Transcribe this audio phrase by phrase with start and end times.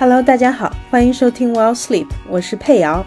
[0.00, 3.04] Hello，大家好，欢迎收听 Well Sleep，我是佩瑶。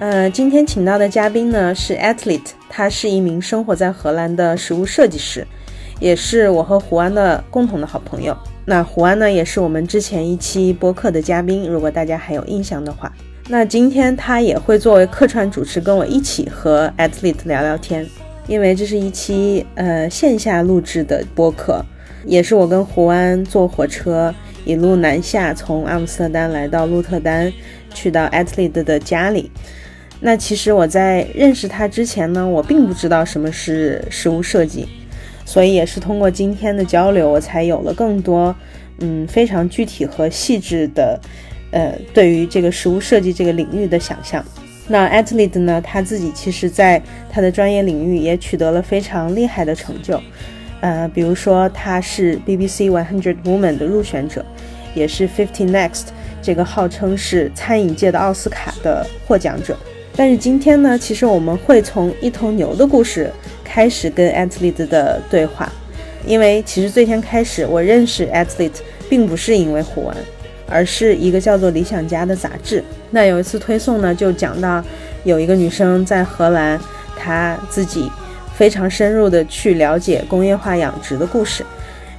[0.00, 5.46] 呃，今天请到的嘉宾呢是 Athlete，他是一名生活在荷兰的食物设计师，
[6.00, 8.36] 也是我和胡安的共同的好朋友。
[8.64, 13.12] 那胡安呢，也是我们之前一期播客的嘉宾，如果大家还有印象的话。
[13.48, 18.04] 那今天他也会作为客串主持，跟我一起和 Athlete 聊聊天，
[18.48, 21.84] 因为这是一期呃线下录制的播客，
[22.24, 27.52] 也是我跟胡安坐火车一路南下，从阿姆斯特丹来到鹿特丹，
[27.92, 29.50] 去到 Athlete 的家里。
[30.20, 34.88] 那其实我在认识他之前呢，我并不知道什么是食物设计，
[35.44, 38.54] 所以也是通过今天的交流，我才有了更多
[39.00, 41.20] 嗯非常具体和细致的。
[41.70, 44.44] 呃，对于这个食物设计这个领域的想象，
[44.86, 50.20] 那 Athlete 呢，他自己其实在他的专业领域也取得了非常厉害的成就。
[50.80, 54.44] 呃，比如说他是 BBC One Hundred Women 的入选者，
[54.94, 56.06] 也是 Fifty Next
[56.40, 59.76] 这个号称是餐饮界的奥斯卡的获奖者。
[60.16, 63.30] 但是今天呢，其实我们会从一头牛的故事
[63.64, 65.70] 开始跟 Athlete 的对话，
[66.24, 70.16] 因为其实最先开始我认识 Athlete 并不是因为虎纹。
[70.66, 72.82] 而是一个叫做《理想家》的杂志。
[73.10, 74.82] 那有一次推送呢，就讲到
[75.22, 76.80] 有一个女生在荷兰，
[77.14, 78.10] 她自己
[78.56, 81.62] 非常深入的去了解工业化养殖的故事，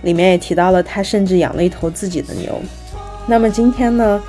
[0.06, 2.58] 里面也提到了他甚至养了一头自己的牛。
[3.28, 4.23] 那么今天呢，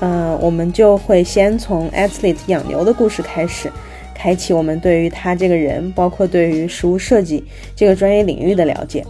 [0.00, 3.72] 呃，我们就会先从 Athlete 养牛的故事开始，
[4.14, 7.42] 开启我们对于他这个人，包括对于食物设计
[7.74, 9.02] 这个专业领域的了解。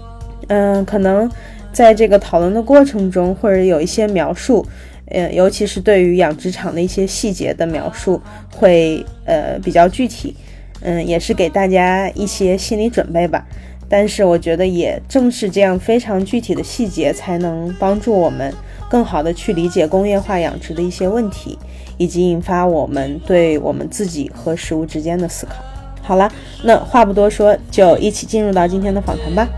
[0.46, 1.28] 嗯，可能。
[1.72, 4.66] 在这个讨论的过程中，或者有一些描述，
[5.06, 8.20] 呃，尤其是对于养殖场的一些细节的描述，
[8.52, 10.34] 会呃比较具体，
[10.80, 13.46] 嗯，也是给大家一些心理准备吧。
[13.92, 18.54] 但是我觉得，也正是这样非常具体的细节，才能帮助我们
[18.88, 21.58] 更好的去理解工业化养殖的一些问题，
[21.98, 25.54] 以及引发我们对我们自己和食物之间的思考。
[26.02, 26.30] 好了，
[26.62, 29.48] 那话不多说，就一起进入到今天的访谈吧。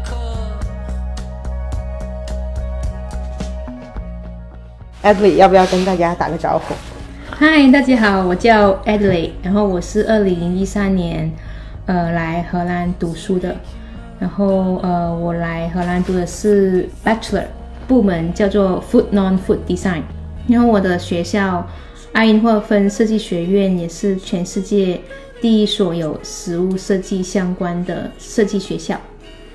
[5.02, 6.74] Adley，要不要跟大家打个招呼？
[7.30, 11.30] 嗨，大家好，我叫 Adley，然后我是二零一三年，
[11.84, 13.56] 呃，来荷兰读书的，
[14.22, 17.42] 然后呃，我来荷兰读的是 Bachelor
[17.88, 20.02] 部门，叫做 Food Non-Food Design，
[20.46, 21.66] 然后我的学校
[22.12, 25.00] 爱因霍芬设计学院也是全世界
[25.40, 28.96] 第一所有食物设计相关的设计学校，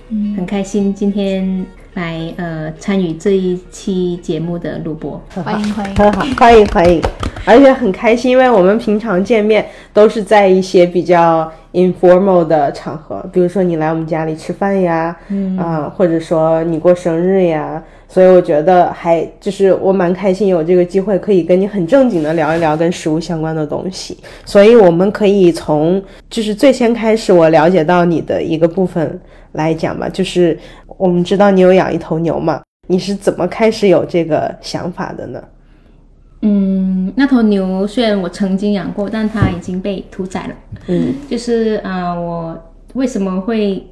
[0.10, 1.66] 嗯，很开心今天。
[1.94, 7.02] 来呃参与这一期节目的录播，欢迎欢迎，很好，欢迎欢迎，
[7.44, 29.20] 而且很开心，因为我们平常见面都是在一些比较 informal 的场合，比如说你来我们家里吃饭呀，嗯啊，或者说你过生日呀，所以我觉得还就是我蛮开心有这个机会可以跟你很正经的聊一聊跟食物相关的东西，所以我们可以从就是最先开始我了解到你的一个部分
[29.52, 30.58] 来讲吧，就是。
[30.98, 32.60] 我们知道你有养一头牛嘛？
[32.88, 35.40] 你是怎么开始有这个想法的呢？
[36.42, 40.56] 嗯，那头牛虽然我曾经养过，但它已经被屠宰了。
[40.88, 42.58] 嗯，就是啊，我
[42.94, 43.86] 为什么会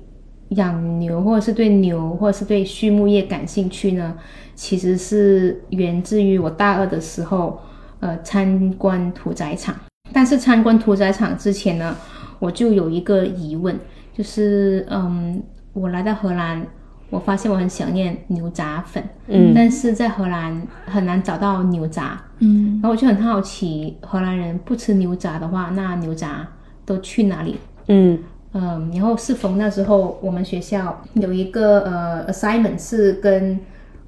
[0.50, 4.16] 养牛，或者是对牛，或者是对畜牧业感兴趣呢？
[4.54, 7.60] 其实是源自于我大二的时候，
[8.00, 9.76] 呃，参观屠宰场。
[10.14, 11.96] 但是参观屠宰场之前呢，
[12.40, 13.78] 我就有一个疑问，
[14.14, 15.42] 就是嗯，
[15.74, 16.66] 我来到荷兰。
[17.10, 26.48] 我发现我很想念牛杂粉，嗯，但是在荷兰很难找到牛杂，嗯，然后我就很好奇，荷兰人不吃牛杂的话，那牛杂
[26.86, 27.58] 都去哪里？
[27.88, 28.20] 嗯。
[28.58, 33.60] 嗯，然后适逢那时候我们学校有一个呃 assignment 是跟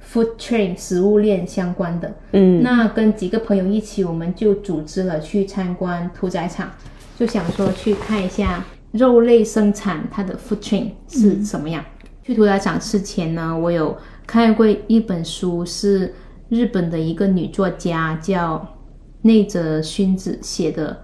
[0.02, 6.72] food chain 食物链相关的，嗯，那跟几个朋友一起，我们就组织了去参观屠宰场，
[7.20, 8.64] 就想说去看一下
[8.94, 11.84] 肉类生产它的 food chain 是什么样。
[12.28, 13.96] 去屠宰场之前呢，我有
[14.26, 16.14] 看过一本书，是
[16.50, 18.68] 日本的一个女作家叫
[19.22, 20.92] 内泽薰子写的《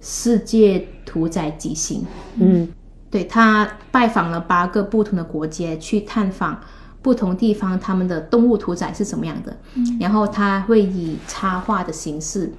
[0.00, 2.00] 世界屠宰极刑》。
[2.36, 2.66] 嗯，
[3.10, 6.58] 对，她拜访了八个不同的国家，去探访
[7.02, 9.54] 不同地方他们的动物屠宰是怎么样的。
[9.74, 12.50] 嗯，然后她会以插画的形式，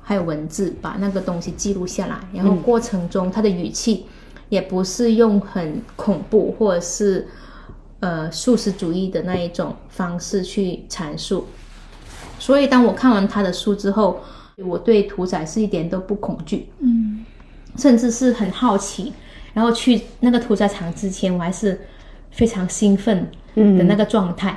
[0.00, 2.20] 还有文字把那个东西记录下来。
[2.32, 4.06] 然后过程中她的语气
[4.48, 7.26] 也不是用很恐怖或者是。
[8.04, 11.46] 呃，素食主义的那一种方式去阐述，
[12.38, 14.20] 所以当我看完他的书之后，
[14.58, 17.24] 我对屠宰是一点都不恐惧，嗯，
[17.78, 19.14] 甚至是很好奇。
[19.54, 21.80] 然后去那个屠宰场之前，我还是
[22.30, 24.54] 非常兴奋的那个状态。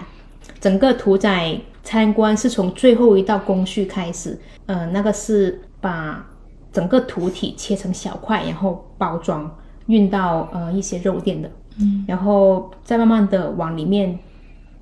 [0.59, 6.27] 整个屠宰参观是从最后一道工序开始，呃，那个是把
[6.73, 9.49] 整个屠体切成小块，然后包装
[9.85, 11.49] 运到呃一些肉店的，
[11.79, 14.18] 嗯，然后再慢慢的往里面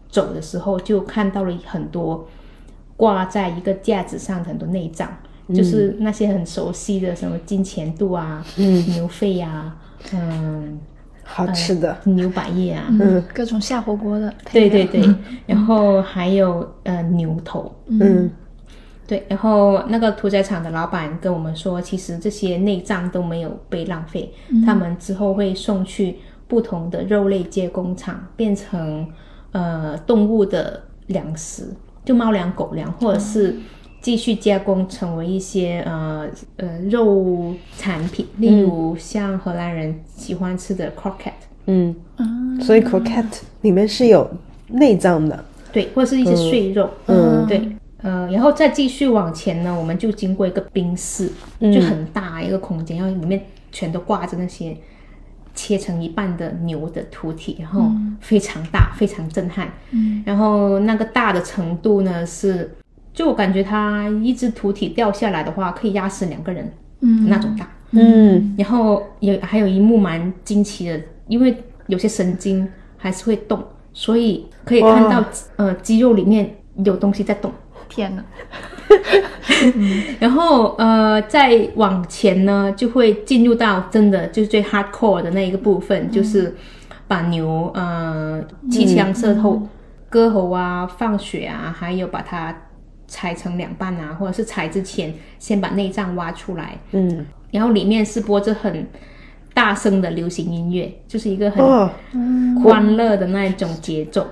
[0.09, 2.27] 走的时候，就看到了很多
[2.97, 5.09] 挂在一个架子上的很多内脏，
[5.53, 8.85] 就是那些很熟悉的什么金钱肚啊、嗯。
[8.91, 9.75] 牛肺啊，
[10.13, 10.79] 嗯。
[11.27, 11.97] 好吃的。
[12.03, 15.03] 牛百叶啊，嗯，各种下火锅的，对对对，
[15.47, 18.29] 然后还有呃牛头，嗯，
[19.07, 24.31] 对，然后那个屠宰场的老板跟我们说，其实这些内脏都没有被浪费，
[24.67, 29.07] 他们之后会送去不同的肉类加工厂，变成
[29.51, 33.55] 呃动物的粮食，就猫粮、狗粮，或者是。
[34.01, 36.27] 继续加工成为一些呃
[36.57, 41.31] 呃肉产品，例如像荷兰人喜欢吃的 croquette，
[41.65, 41.95] 嗯，
[42.61, 44.29] 所以 croquette 里面是有
[44.67, 47.67] 内脏的，对，或者是一些碎肉，嗯，对，
[48.03, 51.27] 呃，然后再继续往前呢，我们就经过一个冰室，
[51.59, 54.77] 就很大一个空间，然后里面全都挂着那些
[55.55, 62.75] 切成一半的牛的图体，然后非常大，非常震撼，嗯，然后那个大的程度呢是。
[63.13, 66.69] 就我感觉，它一只图体掉下来的话，可以压死两个人，
[66.99, 70.99] 嗯，那种大，嗯，然后也还有一幕蛮惊奇的，
[71.29, 71.55] 因为
[71.87, 72.67] 有些神经
[72.97, 73.63] 还是会动，
[73.93, 75.23] 所以可以看到，
[75.55, 77.49] 呃，肌肉里面有东西在动。
[77.89, 78.23] 天哪！
[80.19, 86.55] 然后呃，再往前呢，就会进入到真的就是最 hardcore 的那一个部分，就是
[87.07, 89.67] 把牛呃气枪射透，
[90.09, 92.55] 割喉啊，放血啊，还有把它。
[93.07, 98.83] 拆成两半啊，或者是拆之前先把内脏挖出来，嗯，然后里面是播着很
[99.53, 101.63] 大声的流行音乐，就是一个很
[102.63, 104.25] 欢乐的那一种节奏。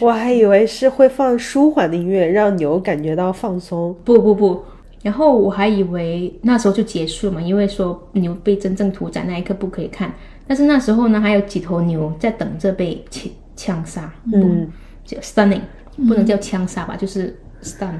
[0.00, 3.94] 我还以为是会放舒缓的音乐，让牛感觉到放松。
[4.04, 4.62] 不不不，
[5.02, 10.12] 然后我还以为那时候就结束嘛，因为说牛被真正屠宰那一刻不可以看，
[10.46, 14.68] 但是那时候呢，还有几头牛在等着被枪枪杀，嗯，
[15.04, 15.60] 叫 stunning，
[16.08, 17.94] 不能叫枪杀吧，就是 stun。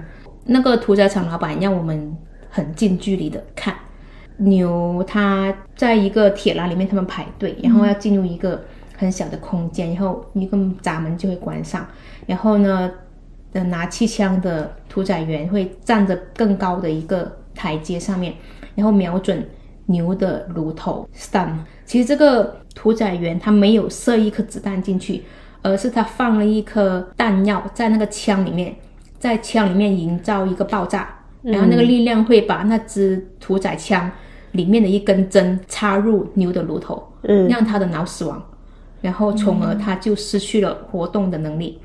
[0.44, 2.16] 那个屠宰场老板让我们
[2.48, 3.74] 很近距离的看。
[4.38, 8.62] 牛，它在一个铁栏里面，他们排队，然后要进入一个
[8.96, 11.86] 很小的空间，然后一个闸门就会关上，
[12.26, 12.90] 然后呢，
[13.52, 18.34] 拿气枪的屠宰员会站着更高的一个台阶上面，
[18.74, 19.46] 然后瞄准
[19.86, 21.50] 牛的颅头 stun。
[21.84, 25.22] 其实这个屠宰员他没有射一颗子弹进去，
[25.62, 28.74] 而是他放了一颗弹药在那个枪里面。
[29.18, 31.08] 在枪里面营造一个爆炸，
[31.40, 34.08] 然后那个力量会把那支屠宰枪
[34.52, 38.40] 里面的一根针插入牛的颅头，嗯，让它的脑死亡，
[39.06, 41.78] 然后从而它就失去了活动的能力。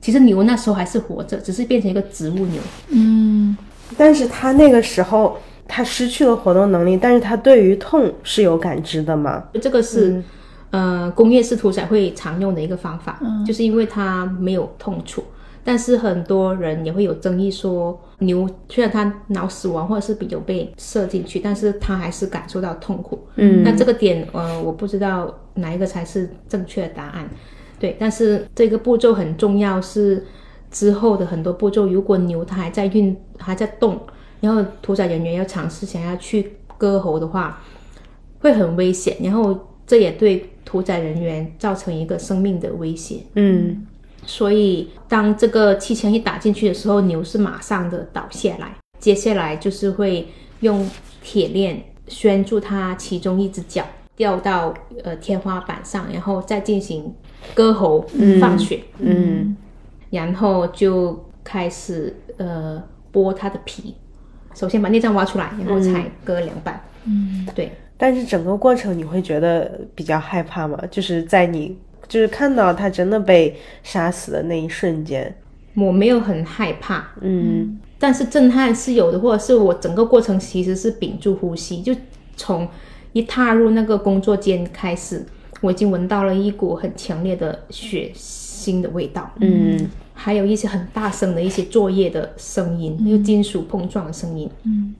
[0.00, 2.58] 其实牛那时候还是活着，只是变成一个植物牛。
[2.88, 3.54] 嗯，
[3.98, 5.36] 但是它那个时候
[5.68, 9.44] 它失去了活动能力，但是它对于痛是有感知的吗？
[9.60, 10.22] 这个是
[10.70, 15.22] 呃工业式屠宰会常用的一个方法，就是因为它没有痛楚。
[15.64, 23.26] 但是很多人也会有争议，说牛虽然它脑死亡或者是有被射进去，但是它还是感受到痛苦。
[23.36, 27.26] 嗯，那这个点，呃，我不知道哪一个才是正确的答案。
[27.80, 30.24] 对，但是这个步骤很重要，是
[30.70, 31.86] 之后的很多步骤。
[31.86, 33.98] 如果牛它还在运还在动，
[34.40, 37.62] 然后屠宰人员要尝试想要去割喉的话，
[38.40, 39.16] 会很危险。
[39.22, 43.20] 然后这也对屠宰人员造成一个生命的威胁。
[43.34, 43.86] 嗯。
[44.26, 48.74] 所以，当这个气枪一打进去的时候，牛是马上的倒下来。
[48.98, 50.26] 接下来就是会
[50.60, 50.88] 用
[51.22, 53.84] 铁链拴住它其中一只脚，
[54.16, 57.14] 吊到呃天花板上，然后再进行
[57.54, 58.06] 割喉
[58.40, 58.82] 放血。
[58.98, 59.56] 嗯，
[60.10, 63.94] 然后就开始呃剥它的皮。
[64.54, 66.82] 首先把内脏挖出来，然后才割两半。
[67.04, 67.70] 嗯，对。
[67.96, 70.78] 但是整个过程你会觉得比较害怕吗？
[70.90, 71.76] 就是在你。
[72.06, 75.34] 就是看到他真的被杀死的那一瞬间，
[75.74, 81.94] 我没有很害怕，嗯，但是震撼是有的，或者是我整个过程其实是屏住呼吸，就
[82.36, 82.68] 从
[83.12, 85.24] 一踏入那个工作间开始，
[85.60, 94.94] 我已经闻到了一股很强烈的血腥的味道，嗯，还有一些很大声的一些作业的声音，那个金属碰撞的声音，嗯。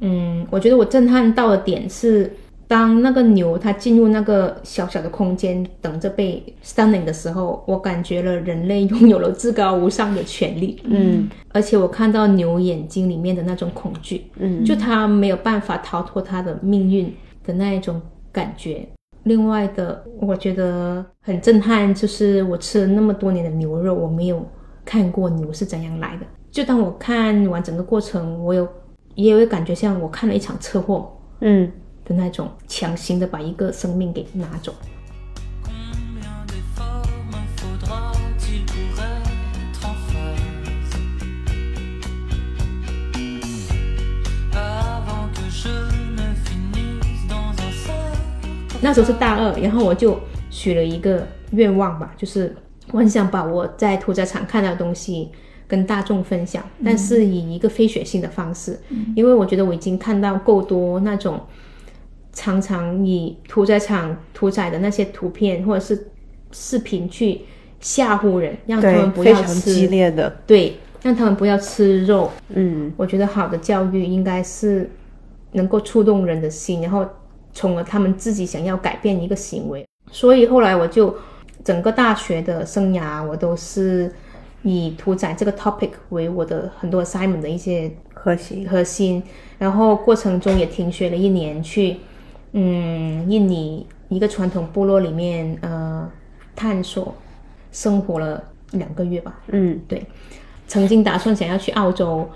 [0.00, 2.30] 嗯，我觉得我震撼到的点是。
[2.68, 10.80] 当那个牛它进入那个小小的空间，等着被 stunning 的时候，我感觉了人类拥有了至高无上的权利。
[10.84, 18.00] 嗯，而且我看到牛眼睛里面的那种恐惧，嗯，就它没有办法逃脱它的命运的那一种
[18.32, 18.86] 感觉。
[19.22, 24.44] 另外的，我觉得很震撼，就是我吃了那么多年的牛肉，我没有
[24.84, 26.26] 看过牛是怎样来的。
[26.50, 28.66] 就当我看完整个过程，我有
[29.14, 31.70] 也有感觉像我看了一场车祸，嗯
[32.06, 34.74] 的那种强行的把一个生命给拿走。
[48.82, 50.16] 那时候是大二，然后我就
[50.48, 52.54] 许了一个愿望吧，就是
[52.92, 55.28] 我很想把我在屠宰场看到的东西
[55.66, 58.78] 跟大众分享，但是以一个非血性的方式，
[59.16, 61.40] 因为我觉得我已经看到够多那种
[62.36, 66.06] 常常以屠宰场屠宰的那些图片或者是
[66.52, 67.40] 视频去
[67.80, 72.30] 吓唬人，让他们不要吃激烈的，对，让他们不要吃肉。
[72.50, 74.88] 嗯我觉得好的教育应该是
[75.52, 77.06] 能够触动人的心，然后
[77.54, 79.86] 从而他们自己想要改变一个行为。
[80.12, 81.16] 所以后来我就
[81.64, 84.12] 整个大学的生涯，我都是
[84.62, 89.22] 以屠宰这个 topic 为我的很多 assignment 的一些核心，核心，
[89.58, 91.96] 然后过程中也停学了一年，去
[92.58, 96.10] 嗯印尼一个传统部落里面呃
[96.54, 97.14] 探索，
[97.70, 99.38] 生活了两个月吧。
[99.48, 100.06] 嗯对
[100.66, 102.26] 曾经打算想要去澳洲，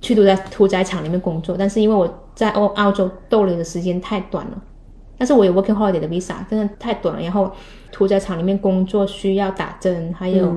[0.00, 4.62] 去屠宰屠宰场里面工作，但是因为我在澳澳洲逗留的时间太短了，
[5.18, 7.20] 但是我有 working holiday 的 visa，真的太短了。
[7.20, 7.50] 然后
[7.90, 10.54] 屠宰场里面工作需要打针，还有、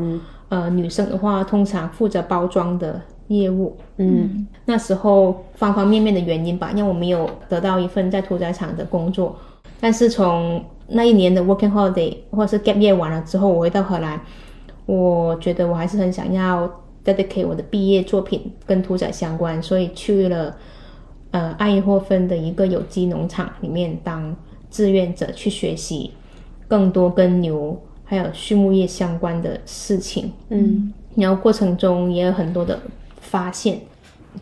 [0.50, 3.02] 呃女生的话，通常负责包装的
[3.40, 3.76] 业务。
[3.98, 9.36] 嗯那时候方方面面的原因吧，让我没有得到一份在屠宰场的工作。
[9.80, 14.20] 但是从那一年的 working holiday 或者是 gap year 完了之后，我回到荷兰，
[14.86, 16.70] 我觉得我还是很想要
[17.04, 20.56] dedicate 我的毕业作品跟屠宰相关，所以去了
[21.32, 24.36] 呃爱因霍芬的一个有机农场里面当
[24.70, 26.12] 志愿者去学习
[26.68, 30.32] 更多跟牛还有畜牧业相关的事情。
[30.50, 32.80] 嗯然后过程中也有很多的
[33.32, 33.80] 发现，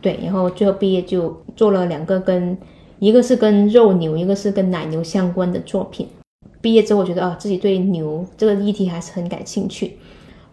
[0.02, 2.58] 对，然后最后毕业就做了两个跟
[2.98, 6.08] 一个是跟肉牛，一个是跟奶牛相关的作品。
[6.60, 9.98] 毕业之后，我觉得啊，自己对牛这个议题还是很感兴趣，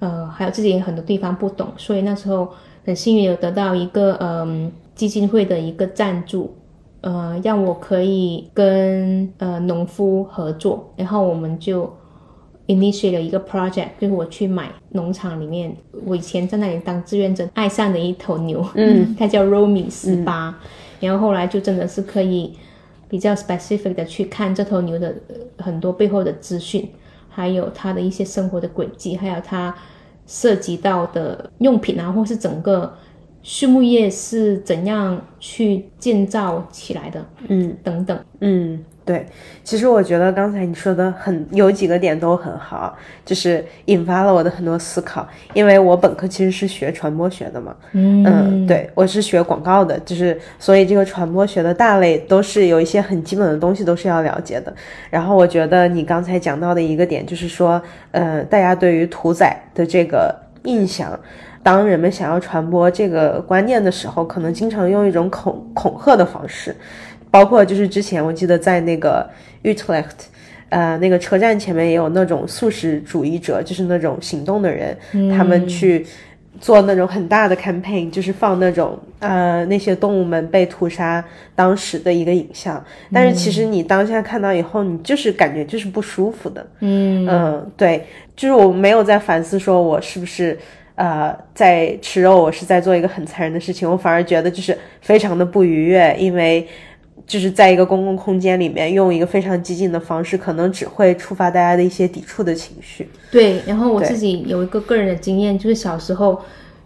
[0.00, 2.48] 呃，还有自己很多地方不懂，所以那时候
[2.84, 6.54] 很幸运有得到一个嗯基金会的一个赞助，
[7.00, 11.90] 呃，让我可以跟呃农夫合作，然后我们就
[12.66, 20.58] initiate 了一个 project，就是我去买农场里面，我以前在那里当志愿者爱上的一头牛，嗯， 它叫 Romy 十八、
[21.00, 22.52] 然后后来就真的是可以
[23.08, 26.88] 比较 specific 的去看这头牛的呃很多背后的资讯，
[27.28, 29.74] 还有它的一些生活的轨迹，还有它
[30.26, 32.92] 涉及到的用品啊，或是整个
[33.44, 37.76] 畜牧业是怎样去建造起来的，嗯。
[37.84, 38.18] 等等。
[38.40, 39.24] 嗯，对，
[39.62, 42.92] 其实我觉得刚才你说的很有几个点都很好，
[43.24, 45.24] 就是引发了我的很多思考。
[45.54, 54.74] 因为我本科其实是学传播学的嘛，嗯，对，我是学广告的，就是所以这个传播学的大类都是有一些很基本的东西都是要了解的。
[55.08, 60.34] 然后我觉得你刚才讲到的一个点就是说，呃，大家对于屠宰的这个
[60.64, 61.16] 印象。
[61.62, 66.72] 当人们想要传播这个观念的时候，可能经常用一种恐恐吓的方式，
[67.36, 69.28] 包括就是之前我记得在那个
[69.62, 70.24] Utrecht，
[70.70, 74.96] 呃，那个车站前面也有那种素食主义者，就是那种行动的人，
[75.36, 76.06] 他们去
[76.58, 81.22] 做那种很大的 campaign，就是放那种呃那些动物们被屠杀
[81.54, 82.82] 当时的一个影像。
[83.12, 86.66] 但是其实你当下看到以后，你就是感觉就是不舒服的。
[86.80, 88.02] 嗯嗯，对，
[88.34, 90.58] 就是我没有在反思说我是不是
[90.94, 96.66] 呃在吃肉，我是在做一个很残忍的事情，我反而觉得就是非常的不愉悦，因为
[97.26, 103.10] 就是在一个公共空间里面用一个非常激进的方式，可能只会触发大家的一些抵触的情绪。
[103.32, 106.40] 对，然后我自己有一个个人的经验，就是小时候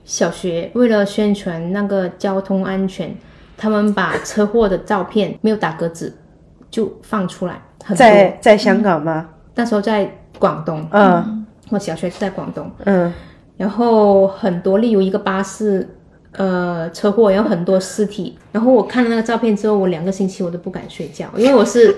[0.06, 3.14] 小学为了宣传那个交通安全，
[3.58, 6.16] 他们把车祸的照片没有打格子
[6.70, 7.98] 就放出来，很多。
[7.98, 9.28] 在在香港吗？
[9.54, 13.12] 那时候在广东，嗯我小学是在广东，嗯
[13.58, 15.86] 然后很多，例如一个巴士。
[16.32, 21.92] 呃，车祸，然后很多尸体，然后我看了那个照片之后，我两个星期我都不敢睡觉，因为 我是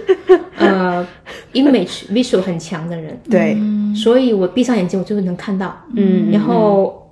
[0.56, 1.06] 呃
[1.52, 3.56] image visual 很强的人，对，
[3.94, 7.10] 所以我闭上眼睛我就能看到，嗯然后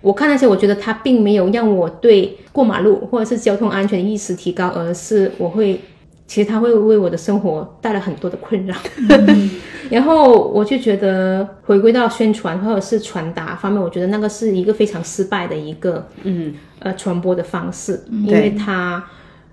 [0.00, 5.78] 我看那些，我觉得它并没有让我对过马路或者是交通安全意识提高，而是我会，
[6.26, 8.74] 其实它会为我的生活带来很多的困扰。
[9.90, 19.04] 然后我就觉得回归到宣传或者是传达方面，我觉得那个是一个非常失败的一个嗯呃传播的方式，因为它。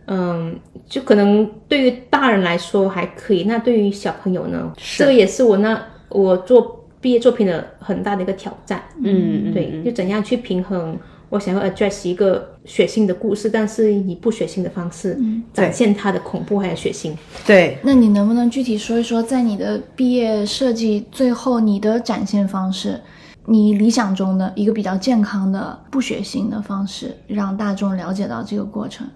[0.07, 0.59] 嗯，
[0.89, 4.73] 就可能对于大人来说还可以，那对于小朋友呢？
[4.97, 8.81] 这个也是我那我做毕业作品的很大的一个挑战。
[9.01, 10.97] 嗯，对，就怎样去平衡
[11.31, 15.17] 我想要 address 一个血腥的故事，但是以不血腥的方式
[15.53, 17.13] 展现它的恐怖还有血腥。
[17.47, 22.99] 对，那你能不能具体说一说，在你的毕业设计最后你的展现方式，
[23.45, 29.07] 你理想中的一个比较健康的不血腥的方式，让大众了解到这个过程？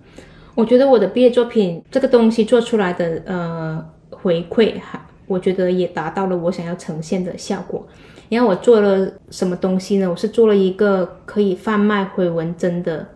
[0.55, 7.85] 我觉得我的毕业作品这个东西做出来的呃回馈，还我觉得也达到了我想要呈现的效果。
[8.29, 10.09] 然后我做了什么东西呢？
[10.09, 13.07] 我是做了一个可以贩卖回纹针的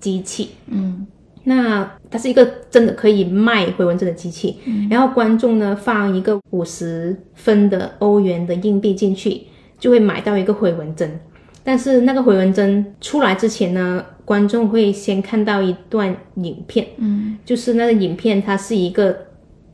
[0.00, 0.50] 机器。
[0.66, 1.06] 嗯
[1.44, 9.44] 那它是一个真的可以卖回纹针的机器，嗯然后观众呢放一个五十分的欧元的硬币进去，
[9.78, 11.18] 就会买到一个回纹针。
[11.64, 19.16] 但是那个回纹针出来之前呢，观众会先看到一段影片，嗯就是那个影片它是一个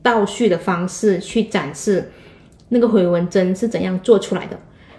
[0.01, 2.09] 倒叙的方式去展示
[2.69, 4.57] 那个回纹针是怎样做出来的。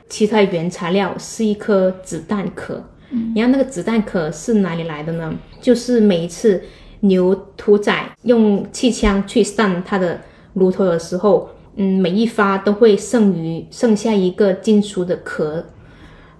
[0.08, 3.32] 其他原材料是一颗子弹壳，嗯。
[3.34, 5.34] 然后那个子弹壳是哪里来的呢？
[5.60, 6.62] 就是每一次
[7.00, 10.20] 牛屠宰用气枪去 stun 它的
[10.54, 15.64] 炉头的时候，嗯，每一发都会剩余剩下一个金属的壳，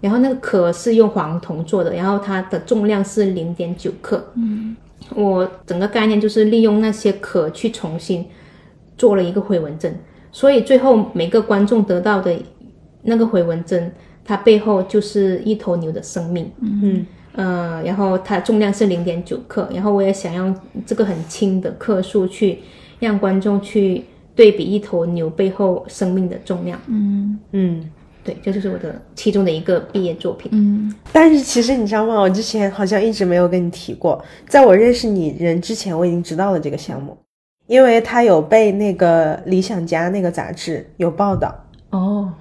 [0.01, 4.33] 然后那个壳是用黄铜做的，然后它的重量是零点九克。
[4.37, 4.77] 嗯。
[5.15, 8.27] 我整个概念就是利用那些壳去重新
[8.99, 9.95] 做了一个回纹针，
[10.33, 12.37] 所以最后每个观众得到的
[13.07, 13.91] 那个回纹针，
[14.25, 16.51] 它背后就是一头牛的生命。
[16.61, 22.61] 嗯呃，然后它重量是零点九克，然后我也想用这个很轻的克数去
[22.99, 26.81] 让观众去对比一头牛背后生命的重量。
[26.87, 27.91] 嗯嗯。
[28.25, 30.51] 对，这就是我的其中的一个毕业作品。
[30.53, 32.19] 嗯但是其实你知道吗？
[32.21, 37.17] 我之前好像一直没有跟你提过，在我认识你人之前，我已经知道了这个项目，
[37.69, 41.55] 因为它有被那个理想家那个杂志有报道，
[41.91, 42.33] 哦，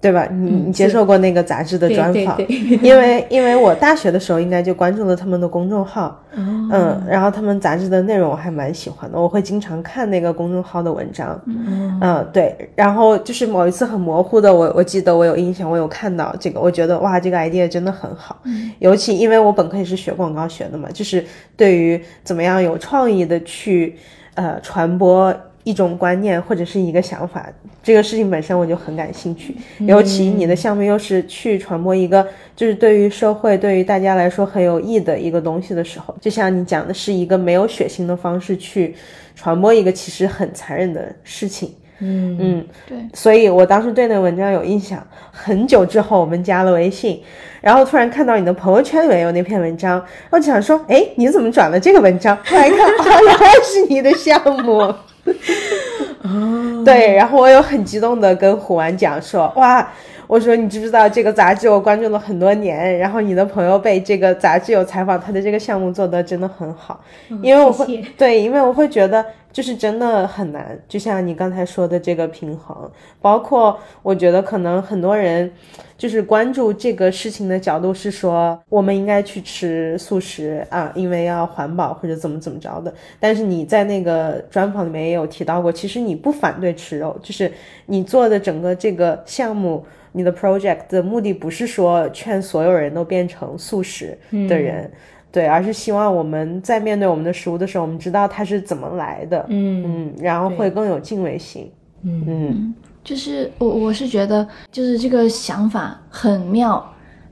[0.00, 0.28] 对吧？
[0.30, 2.38] 你你接受过那个杂志的专访？
[2.48, 6.06] 因为因为我大学的时候应该就关注了他们的公众号，
[6.36, 6.68] 哦。
[6.70, 12.26] 嗯，然后他们杂志的内容我还蛮喜欢的，我会经常看那个公众号的文章，嗯。
[12.32, 18.36] 对，然后就是某一次很模糊的，我我记得我有印象，我有看到这个，我觉得哇，这个 idea 真的很好，
[18.78, 21.24] 尤其因为我本科也是学广告学的嘛，就是
[21.56, 23.96] 对于怎么样有创意的去
[24.34, 25.34] 呃传播
[25.66, 27.44] 一种观念或者是一个想法，
[27.82, 29.56] 这个事情本身我就很感兴趣。
[29.80, 32.24] 尤其你的项目又是去传播一个
[32.54, 38.94] 就是对于社会、对于大家来说很有益的一个东西的时候，就像你讲的是一个没有血腥的方式去
[39.34, 41.74] 传播一个其实很残忍的事情。
[41.98, 45.04] 嗯嗯，对，所以我当时对那个文章有印象。
[45.32, 47.20] 很久之后，我们加了微信，
[47.60, 50.00] 然后突然看到你的朋友圈里面有那篇文章，
[50.30, 52.36] 我就想说，哎，你怎么转了这个文章？
[52.44, 54.94] 后来看，哦，原来是你的项目。
[56.84, 59.88] 对，然后我有很激动的跟虎安讲说，哇，
[60.26, 67.00] 我说你知不知道这个杂志我关注了很多年，然后你的朋友被这个杂志有采访，他的这个项目做得真的很好，
[67.42, 75.50] 因为我会对，因为我会觉得就是真的很难，就像你刚才说的这个平衡，包括我觉得可能很多人
[75.96, 82.92] 就是关注这个事情的角度是说，我们应该去吃素食啊，因为要环保或者怎么怎么着的。
[83.20, 87.50] 但是你在那个专访里面也有提到过，其实你不反对吃肉，就是
[87.86, 89.84] 你做的整个这个项目。
[90.16, 94.90] 你的 project 的目的不是说劝所有人都变成素食的人，
[95.30, 101.70] 对，而是希望我们在面对我们的食物的时候，我们知道它是怎么来的，嗯嗯，然后会更有敬畏心，
[102.02, 102.24] 嗯。
[102.26, 102.74] 嗯。
[103.04, 106.84] 就是我我是觉得，就是这个想法很妙，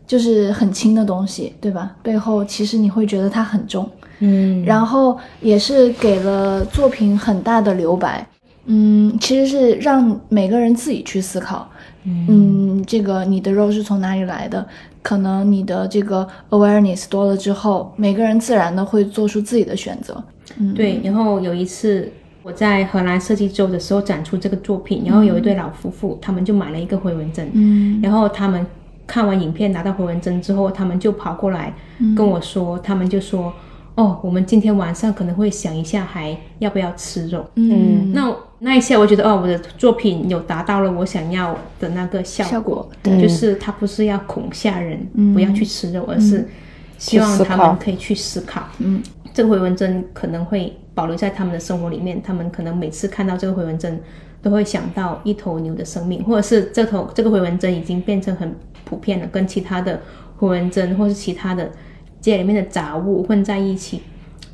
[0.07, 1.97] 就是很轻的东西，对吧？
[2.03, 4.63] 背后其实你会觉得它很重，嗯。
[4.65, 8.25] 然后也是给了作品很大的留白。
[8.67, 11.69] 嗯，其实是让每个人自己去思考，
[12.05, 14.67] 嗯，这个你的肉是从哪里来的？
[15.03, 20.23] 可能你的这个 awareness 多了之后，每个人自然的会做出自己的选择。
[20.59, 22.11] 嗯，对，然后有一次
[22.43, 28.65] 我在荷兰设计周的时候展出这个作品，然后有一对老夫妇，他们就买了一个回纹针，嗯然后他们
[29.07, 31.75] 看完影片拿到回纹针之后，他们就跑过来
[32.17, 33.53] 跟我说，他们就说，
[33.95, 37.45] 哦，我们今天晚上可能会想一下，还要不要吃肉？
[37.57, 38.35] 嗯，那
[38.65, 43.21] 那一下我觉得，哦，我的作品有达到了我想要的那个效效果，对。
[43.21, 45.35] 就是它不是要恐吓人，嗯。
[45.35, 46.49] 不要去吃肉，而是
[46.97, 48.67] 希望他们可以去思考。
[48.79, 49.03] 嗯，
[49.35, 54.01] 这个回纹针可能会保留在他们的生活里面，他们可能每次看到这个回纹针，
[54.41, 60.01] 都会想到一头牛的生命，或者是这头这个回纹针已经变成很普遍了，跟其他的
[60.39, 61.71] 回纹针或是其他的
[62.19, 64.01] 街里面的杂物混在一起，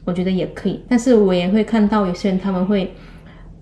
[0.05, 0.83] 我觉得也可以。
[0.89, 2.93] 但是我也会看到有些人他们会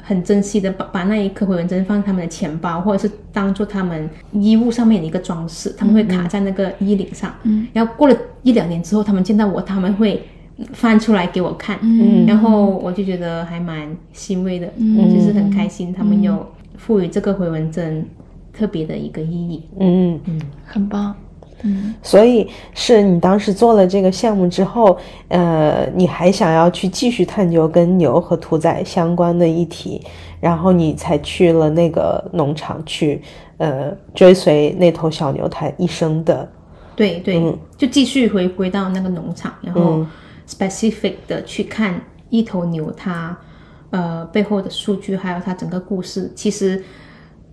[0.08, 7.30] 很珍惜的把把那一颗回纹针放他们的钱包，或者是当做他们衣物上面的一个装饰，他们会卡在那个衣领上。
[7.42, 10.22] 嗯，然后过了一两年之后，他们见到我，他们会
[10.72, 11.78] 翻出来给我看。
[11.82, 16.46] 嗯，然后我就觉得还蛮欣慰的，嗯，就是很开心，他们有
[16.78, 18.02] 赋予这个回纹针
[18.50, 19.62] 特别的一个意义。
[19.78, 21.14] 嗯嗯，很棒。
[21.62, 30.00] 嗯，所以是你当时做了这个项目之后，呃，你还想要去继续探究跟牛和屠宰相关的议题，
[30.40, 33.20] 然后你才去了那个农场去，
[33.56, 36.48] 呃，追随那头小牛它一生的。
[36.94, 37.42] 对对，
[37.76, 40.06] 就继续回归到那个农场，然后
[40.48, 43.36] specific 的去看一头牛它
[43.90, 46.30] 呃背后的数据，还有它整个故事。
[46.36, 46.84] 其实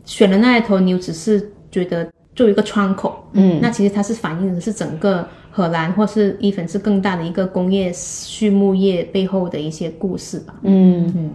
[0.04, 2.08] 选了那一头牛，只是觉得。
[2.36, 11.32] 作为一个窗口，嗯，那其实它是反映的是整个荷兰或是伊粉是更大的一个工业畜牧业背后的一些故事吧，嗯嗯。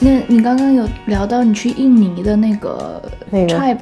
[0.00, 3.80] 那你刚刚有聊到你去印尼的那个 tribe。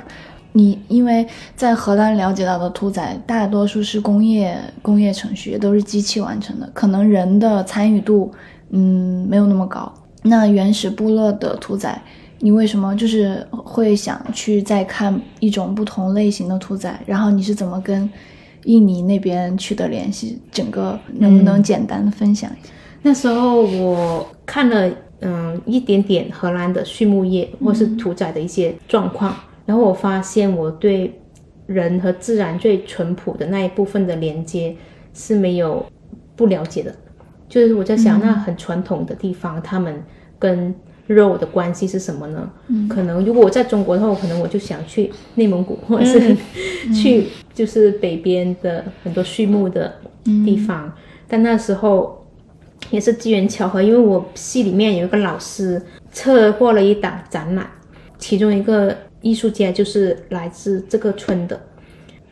[0.52, 8.30] 你因为在荷兰了解到的屠宰大多数是工业工业程序，都是机器完成的，可能人的参与度，
[8.70, 9.90] 嗯，没有那么高。
[10.22, 12.00] 那原始部落的屠宰，
[12.38, 17.00] 你为什么就是会想去再看一种不同类型的屠宰？
[17.06, 18.08] 然后你是怎么跟
[18.64, 20.38] 印尼那边取得联系？
[20.52, 22.72] 整个能不能简单的分享一下？
[23.02, 24.88] 那时候我看了，
[25.22, 29.34] 嗯，一点点荷兰的畜牧业或是屠宰的一些状况。
[29.64, 31.20] 然后我发现我对
[31.66, 34.76] 人和自然最淳朴的那一部分的连接
[35.14, 35.86] 是没有
[36.34, 36.94] 不了解的，
[37.48, 40.02] 就是我在想，那很传统的地方，他们
[40.38, 40.74] 跟
[41.06, 42.50] 肉的关系是什么呢？
[42.68, 46.36] 嗯，可能如果我在中国的话，可能我就想去内蒙古，或者是
[46.92, 49.94] 去就是北边的很多畜牧的
[50.44, 50.92] 地方。
[51.28, 52.26] 但那时候
[52.90, 57.66] 也是机缘巧合，因为我系里面有一个老师策划了一档展览，
[58.18, 58.96] 其中一个。
[59.22, 61.60] 艺术家就是来自这个村的，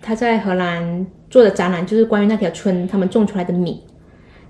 [0.03, 3.83] 他在荷兰做的展览就是关于那条村他们种出来的米，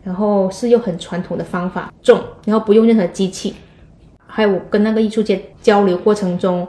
[0.02, 3.54] 然后是用很传统的方法种，然后不用任何机器。
[4.26, 6.66] 还有我跟那个艺术家交流过程中，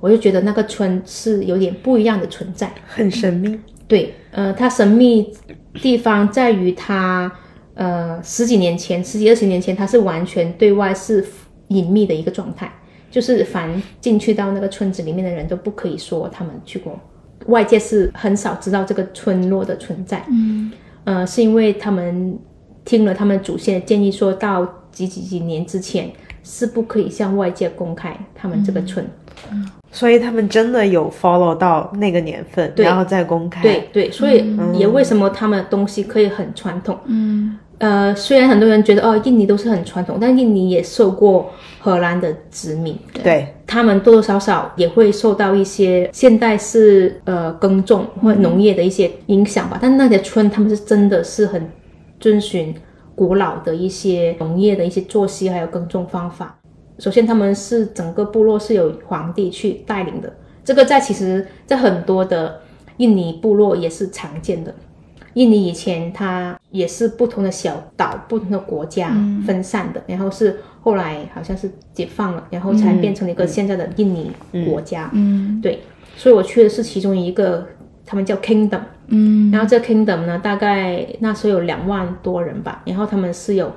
[0.00, 3.58] 我就觉得那个村是有点不一样的存在，很神秘。
[3.86, 5.32] 对，呃，它神秘
[5.74, 7.30] 地方在于它，
[7.74, 11.24] 呃，十几年前、十几二十年前，它是完全对外是
[11.68, 12.72] 隐秘的一个状态。
[13.14, 16.98] 就是凡进去到那个村子里面的人都不可以说他们去过，
[17.46, 20.24] 外界是很少知道这个村落的存在。
[20.28, 20.72] 嗯，
[21.04, 22.36] 呃，是因为他们
[22.84, 26.10] 听了他们祖先的建议，说到几几几年之前
[26.42, 29.06] 是不可以向外界公开他们这个村。
[29.52, 33.62] 嗯，所以他们真的有 follow 到那个年份，然后再公开。
[33.62, 34.44] 对对，所以
[34.76, 36.98] 也为什么他们的东西可以很传统。
[37.04, 37.56] 嗯。
[37.78, 49.78] 呃，虽然很多人觉得哦，印尼都是很传统，但印尼也受过荷兰的殖民，对，他们多多少少也会受到一些现代式呃耕种或农业的一些影响吧。
[49.82, 51.70] 但那些村他们是真的是很
[52.20, 52.74] 遵循
[53.14, 56.58] 古老的一些农业的一些作息还有耕种方法。
[57.00, 60.32] 首先，他们是整个部落是由皇帝去带领的，
[60.64, 62.60] 这个在其实，在很多的
[62.98, 64.72] 印尼部落也是常见的。
[65.34, 69.10] 印尼以前它也是不同的小岛、不同的国家
[69.46, 74.30] 分散的，然后是后来好像是解放了，然后才变成了一个现在的印尼
[74.64, 75.10] 国家。
[75.12, 75.80] 嗯，对，
[76.16, 77.66] 所以我去的是其中一个，
[78.06, 78.80] 他们叫 Kingdom。
[79.08, 83.72] 嗯，然后这 Kingdom 呢，大概那时候有两万多人吧，然后他们是有，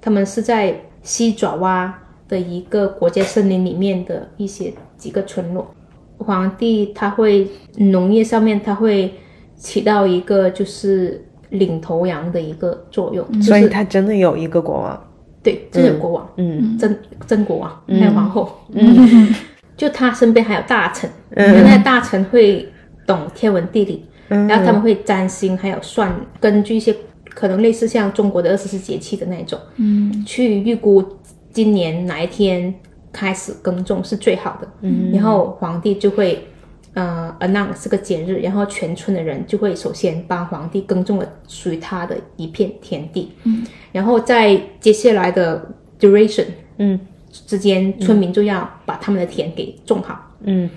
[0.00, 5.74] 他们是在西爪哇的一个国家森林里面的一些几个村落。
[6.18, 9.14] 皇帝他会农业上面他会。
[9.60, 15.08] 起到一个就是领头羊的一个作用，所以他真的有一个国王，
[15.42, 19.28] 对，真的有国王，嗯，真真国王，还有皇后，嗯，
[19.76, 22.66] 就他身边还有大臣，嗯，那大臣会
[23.06, 24.48] 懂天文地理，嗯。
[24.48, 26.96] 然后他们会占星，还有算，根据一些
[27.34, 31.04] 可能类似像中国的二十四节气的那种，嗯，去预估
[31.52, 32.74] 今年哪一天
[33.12, 36.46] 开始耕种是最好的，嗯，然后皇帝就会。
[36.94, 46.46] 呃，announce 是个节日，然后全村的人就会首先帮皇帝耕种了属于他的一片田地，嗯，然后在接下来的 duration，
[46.78, 46.98] 嗯，
[47.30, 50.68] 之间村民就要把他们的田给种好，嗯，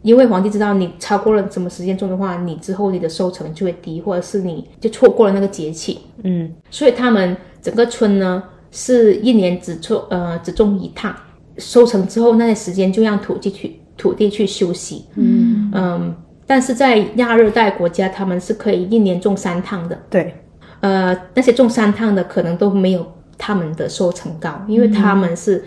[0.00, 11.14] 因为皇帝知道你超过了什么时间种的话，你之后你的收成就会低，或者是你就错过了那个节气，嗯，所以他们整个村呢是一年只种呃只种一趟，
[11.58, 13.80] 收成之后那些时间就让土地去。
[13.98, 16.14] 土地去休息，嗯嗯，
[16.46, 19.98] 但是在亚热带国家，他们是可以一年种三趟的。
[20.08, 20.34] 对，
[20.80, 23.06] 呃，那些种三趟的可能都没有
[23.36, 25.62] 他们的收成高，因为他们是，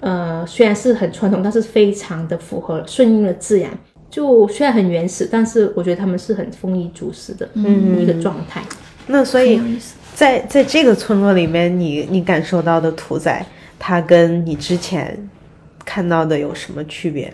[0.00, 3.70] 呃，虽然是很传统，但是非常的符合顺应了自然。
[4.08, 7.46] 就虽然很原始，但是我觉得他们是很丰衣足食的
[8.00, 8.62] 一个状态。
[9.08, 9.60] 那所以，
[10.14, 13.44] 在在这个村落里面，你你感受到的屠宰，
[13.78, 15.28] 它跟你之前
[15.84, 17.32] 看到的有什么区别？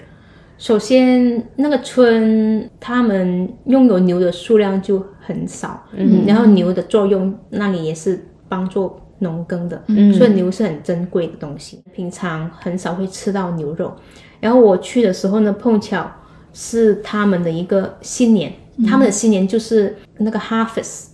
[0.62, 13.92] 首先，那个村他们拥有牛的数量就很少，嗯，然后牛的作用那里也是帮助农耕的，嗯，所以牛是很珍贵的东西，平常很少会吃到牛肉。
[14.38, 16.08] 然后我去的时候呢，碰巧
[16.52, 18.52] 是他们的一个新年，
[18.86, 21.06] 他们的新年就是那个 harvest。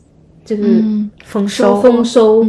[0.44, 0.82] 就是
[1.26, 2.42] 丰收丰收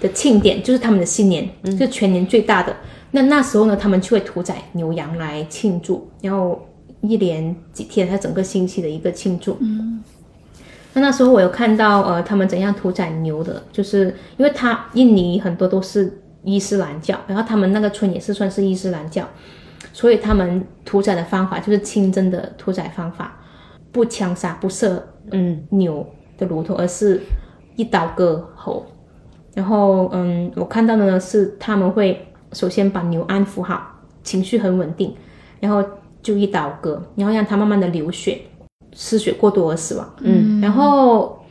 [0.00, 2.74] 的庆典，就是他们的新年，就全年最大的。
[3.14, 6.60] 那那时候呢，他们就会屠宰牛羊来庆祝，然后
[7.00, 9.56] 一连几天，它整个星期的一个庆祝。
[9.60, 10.02] 嗯，
[10.94, 19.24] 那那时候我有看到呃，他们怎样屠宰牛的，就是因为他印尼很多都是伊斯兰教，然后他们那个村也是算是伊斯兰教，
[19.92, 23.38] 所以他们屠宰的方法就是清真的屠宰方法，
[23.92, 26.04] 不枪杀不射嗯牛
[26.36, 27.20] 的乳头，而是。
[27.76, 28.86] 一刀割喉，
[29.52, 32.24] 然后嗯，我看到的呢是他们会
[32.54, 35.12] 首先把牛安抚好，情绪很稳定，
[35.60, 35.84] 然后
[36.22, 38.40] 就一刀割，然后让它慢慢的流血，
[38.94, 40.14] 失血过多而死亡。
[40.20, 41.44] 嗯，然后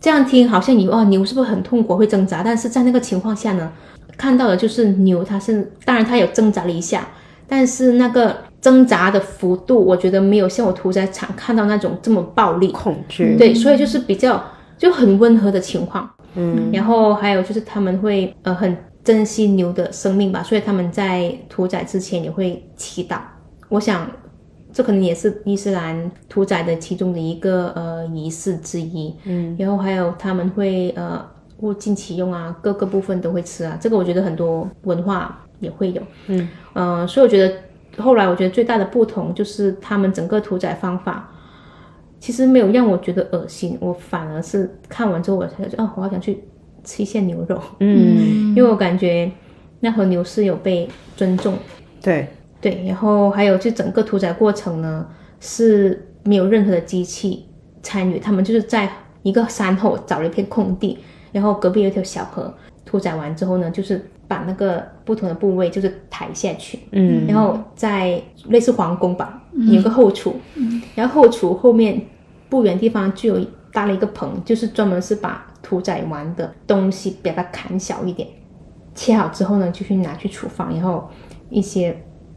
[0.00, 2.42] 这样听好像你哦牛是不是很痛苦会挣扎？
[2.42, 3.72] 但是在那个情况下呢，
[4.16, 7.08] 看到的就是牛它是当然它有挣扎了一下，
[7.48, 13.36] 但是那个挣扎的幅度，我觉得没有像我屠宰场看到那种这么暴力恐惧。
[13.36, 14.42] 对，所以就是比较。
[14.78, 23.20] 就很温和的情况，嗯，然后还有就是他们会呃很珍惜牛的生命吧，所以他们在屠宰之前也会祈祷。
[23.68, 24.10] 我想
[24.72, 31.24] 这可能也是伊斯兰屠宰的其中的一个呃仪式之一，嗯，然后还有他们会呃
[31.60, 41.30] 物尽其用啊，各个部分都会吃啊，这个我觉得很多文化也会有，嗯，呃，所以我觉得后来我觉得最大的不同就是他们整个屠宰方法。
[42.18, 46.42] 其实没有让我觉得恶心，我反而是看完之后我才觉得，哦，我好想去
[46.86, 49.30] 吃一些牛肉，嗯，因为我感觉
[49.80, 51.52] 那头牛是有被尊重，
[52.00, 52.26] 对。
[52.58, 55.06] 对，然后还有就整个屠宰过程呢
[55.40, 57.44] 是没有任何的机器
[57.82, 58.90] 参与，他们就是在
[59.22, 60.98] 一个山后找了一片空地，
[61.30, 62.52] 然后隔壁有一条小河，
[62.84, 69.42] 屠宰完之后呢，就是把那个不同的部位就是抬下去，嗯，然后在类似皇宫吧。
[69.70, 72.00] 有个后厨，嗯然后后厨后面
[72.48, 78.26] 不远地方就有搭了一个棚，就是专门是把屠宰完的东西把它砍小一点，
[78.94, 81.10] 切好之后呢，就去拿去厨房，然后
[81.50, 81.94] 一些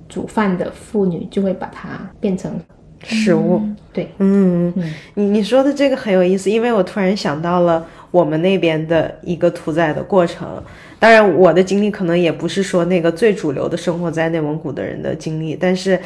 [0.10, 2.52] 煮饭的妇女就会把它变成
[3.04, 3.62] 食物。
[3.94, 4.74] 对，嗯，
[5.14, 10.62] 你你说的这个很有意思，因为我突然想到了我们那边的一个屠宰的过程。
[11.00, 15.98] 当然，我的经历可能也不是说那个最主流的生活在内蒙古的人的经历，但是。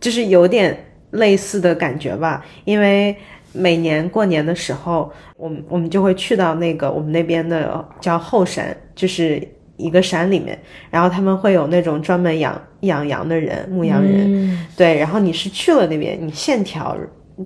[0.00, 0.74] 就是有点
[1.10, 3.14] 类似的感觉吧，因为
[3.52, 9.42] 每年过年的时候，我们我们就会去到那个我们那边的叫后山，就是
[9.76, 10.58] 一个山里面，
[10.90, 16.96] 然后他们会有那种专门养养羊的人，牧羊人，对，然后你是去了那边，你现挑，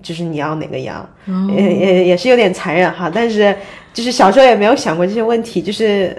[0.02, 1.08] 就是你要哪个羊，
[1.56, 3.54] 也也也是有点残忍哈，但是
[3.92, 6.16] 就是小时候也没有想过这些问题，就是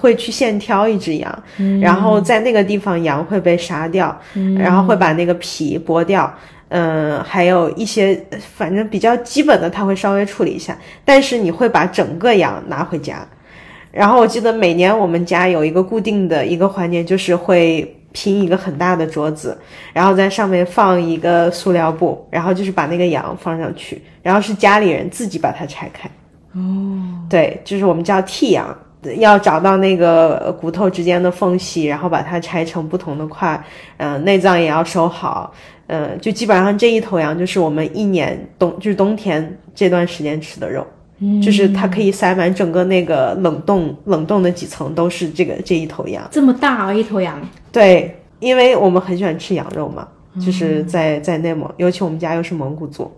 [0.00, 1.42] 会去现挑一只羊，
[1.80, 4.16] 然后在那个地方羊会被杀掉，
[4.56, 6.32] 然后会把那个皮剥掉，
[6.68, 8.20] 嗯，还有一些
[8.54, 13.26] 反正比较基本的他会稍微处理一下，但是你会把整个羊拿回家，
[13.90, 17.92] 然后我记得每年我们家有一个固定的一个环节，就是会。
[18.12, 19.54] 拼一个很大的桌子，
[19.92, 26.08] 然后在上面放一个塑料布，然后就是把那个羊放上去，然后是家里人自己把它拆开。
[26.54, 26.58] 哦，
[27.28, 28.74] 对，就是我们叫剔羊，
[29.18, 33.62] 要找到那个骨头之间的缝隙，然后把它拆成不同的块。
[33.98, 35.52] 嗯，内脏也要收好。
[35.88, 40.86] 嗯，就基本上这一头羊就是我们一年冬就是冬天这段时间吃的肉，
[41.42, 46.26] 就是它可以塞满整个那个冷冻冷冻的几层都是这个这一头羊。
[46.30, 47.40] 这么大啊，一头羊。
[47.70, 50.06] 对，因为我们很喜欢吃羊肉嘛，
[50.44, 53.10] 就是在在内蒙，尤其我们家又是蒙古族，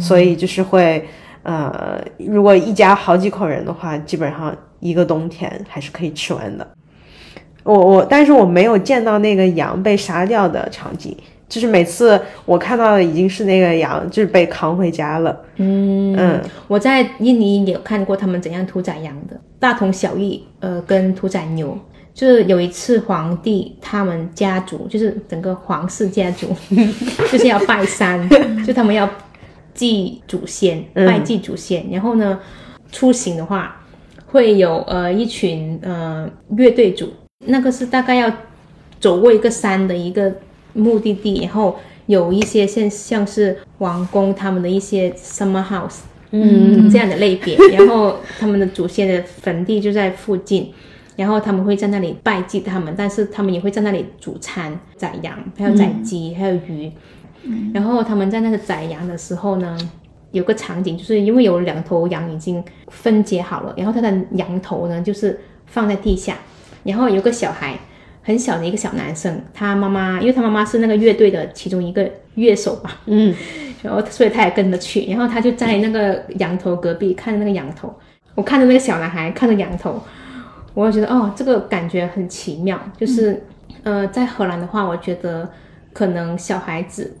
[0.00, 1.04] 所以就是会，
[1.42, 6.66] 呃，如果一家好几口人的话，基本上一个冬天还是可以吃完的。
[7.62, 11.16] 我我，但是我没有见到那个羊被杀掉的场景，
[11.54, 15.40] 就是每次我看到的已经是那个羊就是被扛回家了。
[15.58, 20.44] 嗯嗯，我在印尼也有看过他们怎样屠宰羊的，大同小异。
[20.58, 21.78] 呃，跟屠宰牛。
[22.12, 26.48] 就是有一次，皇帝他们家族，就是整个皇室家族，
[27.30, 28.28] 就是要拜山，
[28.66, 29.08] 就他们要
[29.74, 31.88] 祭祖先，拜祭祖先。
[31.88, 32.40] 然后呢，
[32.90, 33.80] 出行的话
[34.26, 37.12] 会有呃一群呃乐队组，
[37.46, 38.32] 那个是大概要
[39.00, 40.32] 走过一个山的一个
[40.74, 50.70] 目的地，然后有一些像像是王宫他们的一些 summer house，嗯这样的类别，然后他们的祖先的坟地就在附近。
[51.16, 56.90] 然后他们会在那里拜祭他们，但是他们也会在那里煮餐、宰羊，还有宰鸡，还有鱼。
[57.72, 59.78] 然后他们在那个宰羊的时候呢，
[60.32, 66.36] 有个场景，就是因为有两头羊已经分解好了，然后它的羊头呢就是放在地下，
[66.82, 67.78] 然后有个小孩，
[68.24, 73.32] 很小的一个小男生，他妈妈，因为他妈妈是那个乐队的其中一个乐手吧，嗯，
[73.82, 77.94] 然后所以他也跟着去，然后他就在那个羊头隔壁看着那个羊头，
[78.34, 80.02] 我看着那个小男孩看着羊头。
[80.72, 82.76] 我觉得哦，这个感觉很奇妙。
[82.98, 83.40] 就是，
[83.84, 85.48] 呃，在荷兰的话，我觉得
[85.92, 87.16] 可能小孩子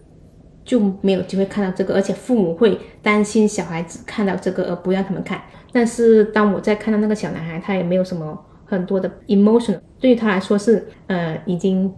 [0.64, 5.40] 就没有机会看到这个，而且父母会担心小孩子看到这个而不让他们看。
[5.70, 11.92] 但是当我在看到那个小男孩，他也没有什么很多的 emotion，对于他来说是呃已经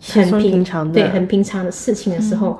[0.00, 0.94] 很平常的。
[0.94, 2.58] 对很平常的事情的时候，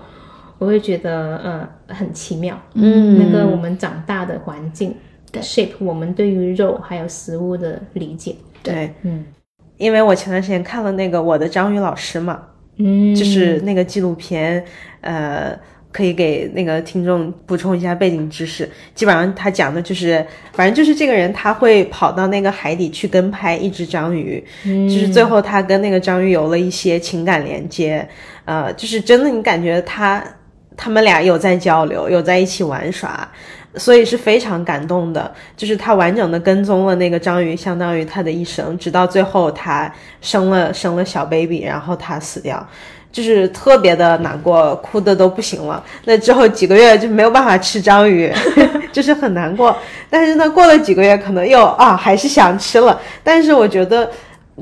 [0.59, 2.61] 我会觉得呃很奇妙。
[2.75, 4.95] 嗯，那个我们长大的环境。
[5.43, 9.23] shape 我们对于肉还有食物的理解，对，嗯，
[9.77, 12.41] 因为我前段时间看了那个我的章鱼老师嘛，
[12.79, 14.65] 嗯，就是那个纪录片，
[15.03, 15.55] 呃，
[15.97, 18.69] 可以给那个听众补充一下背景知识。
[18.95, 28.07] 基本上他讲的就是，反正就是这个人他会跑到那个海底去跟拍一只章鱼，就是最后他跟那个章鱼有了一些情感连接，
[28.45, 30.23] 呃，就是真的你感觉他
[30.77, 33.27] 他们俩有在交流，有在一起玩耍。
[33.79, 42.67] 所以是非常感动的，就是他完整的跟踪了那个章鱼，相当于他的一生，直到最后他生了生了小 baby，然后他死掉，
[43.17, 45.83] 就是特别的难过，哭的都不行了。
[46.05, 48.31] 那之后几个月就没有办法吃章鱼，
[48.93, 49.75] 就是很难过。
[50.11, 53.01] 但是呢，过了几个月，可能又啊还是想吃了。
[53.25, 54.11] 但是我觉得，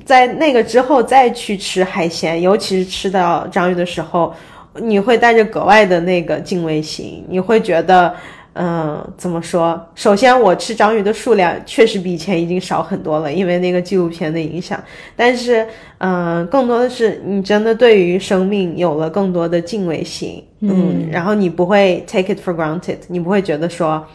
[0.07, 4.33] 在那个之后再去吃海鲜，尤其是吃到章鱼的时候，
[4.75, 8.15] 你会带着格外的那个敬畏心，你会觉得。
[8.55, 9.85] 嗯，怎么说？
[9.97, 14.83] 首先，我吃章鱼的数量确实比以前已经少很多了，因为那个纪录片的影响。
[15.17, 15.67] 但是，
[15.99, 24.07] 嗯，更多的是你真的对于生命有了更多的敬畏心，嗯，然后你不会 take it for granted，你不会觉得说，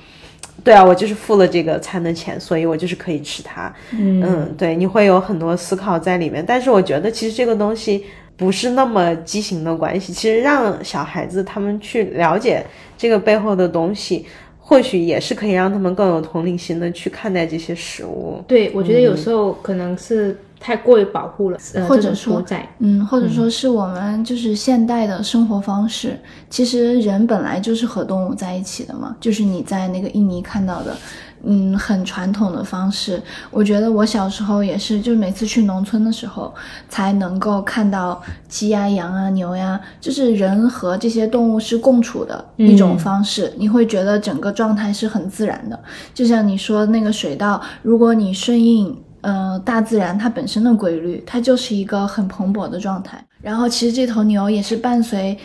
[0.63, 6.41] 对啊，我就是付了这个餐的钱，所以我就是可以吃它，嗯，对，你会有很多思考在里面。
[6.47, 8.05] 但是我觉得其实这个东西。
[8.39, 12.65] 不是那么畸形的关系，其实让小孩子他们去了解
[12.97, 14.25] 这个背后的东西，
[14.57, 18.41] 或许也是可以让他们更有同理心的去看待这些食物。
[18.47, 22.43] 对，我觉得有时候可能是太过于保护了，或者说，
[22.79, 26.17] 嗯，或者说是我们就是现代的生活方式。
[26.49, 30.95] 其实人本来就是和动物在一起的嘛，就是你在那个印尼看到的。
[31.43, 33.21] 嗯，很传统的方式。
[33.49, 36.53] 我觉得我小时候也是，就是每次去农村的时候，
[36.89, 43.53] 才能够看到鸡呀、羊啊、牛呀，就是人和这些动物是共处的一种方式。
[43.57, 45.79] 你会觉得整个状态是很自然的，
[46.13, 53.23] 就像你说那个水稻，如果你顺应呃大自然它本身的规律，它就是一个很蓬勃的状态。
[53.41, 55.37] 然后其实这头牛也是伴随。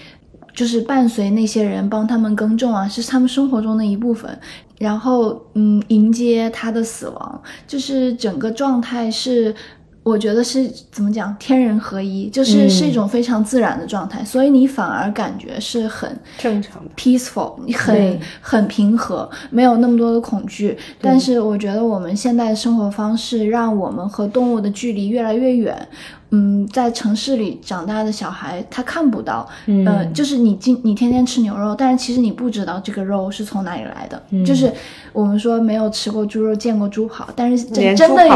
[0.54, 4.38] 就是伴随那些人帮他们耕种啊，是他们生活中的一部分。
[4.78, 9.54] 然后，嗯，迎接他的死亡，就是整个状态是。
[10.02, 20.76] 我觉得是怎么讲，天人合一，就是是一种非常自然的状态，所以你反而感觉是很正常的，peaceful，你很很平和，没有那么多的恐惧。
[21.00, 25.88] 但是我觉得我们现在的生活方式让我们和动物的距离越来越远。
[26.30, 34.72] 嗯，在城市里长大的小孩他看不到，嗯，就是你今你天天吃牛肉，但是其实你不知道这个肉是从哪里来的，就是
[35.12, 38.34] 我们说没有吃过猪肉见过猪跑，但是真真的有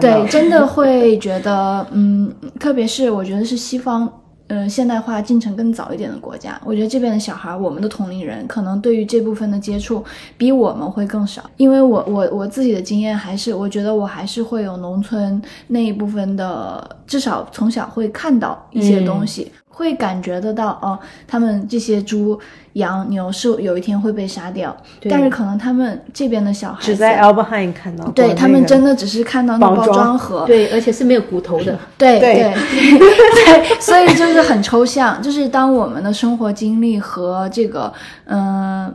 [0.00, 4.10] 对，真的会觉得，嗯，特别是我觉得是西方。
[4.48, 10.02] 嗯，现代化进程更早一点的国家，我觉得这边的小孩，我们的同龄人可能对于这部分的接触
[10.36, 11.42] 比我们会更少。
[11.58, 19.52] 因为我我我自己的经验还是，我觉得我还是会有农村那一部分的，至少从小会看到一些东西。
[19.78, 22.36] 会感觉得到哦，他们这些猪、
[22.72, 24.76] 羊、牛是有一天会被杀掉，
[25.08, 35.22] 但是可能他们这边的小孩只在 e n 看到，对他们真的只是看到那包装盒，对，而且是没有骨头的， 对对对，所以就是很抽象。
[35.22, 37.92] 就是当我们的生活经历和这个
[38.24, 38.92] 嗯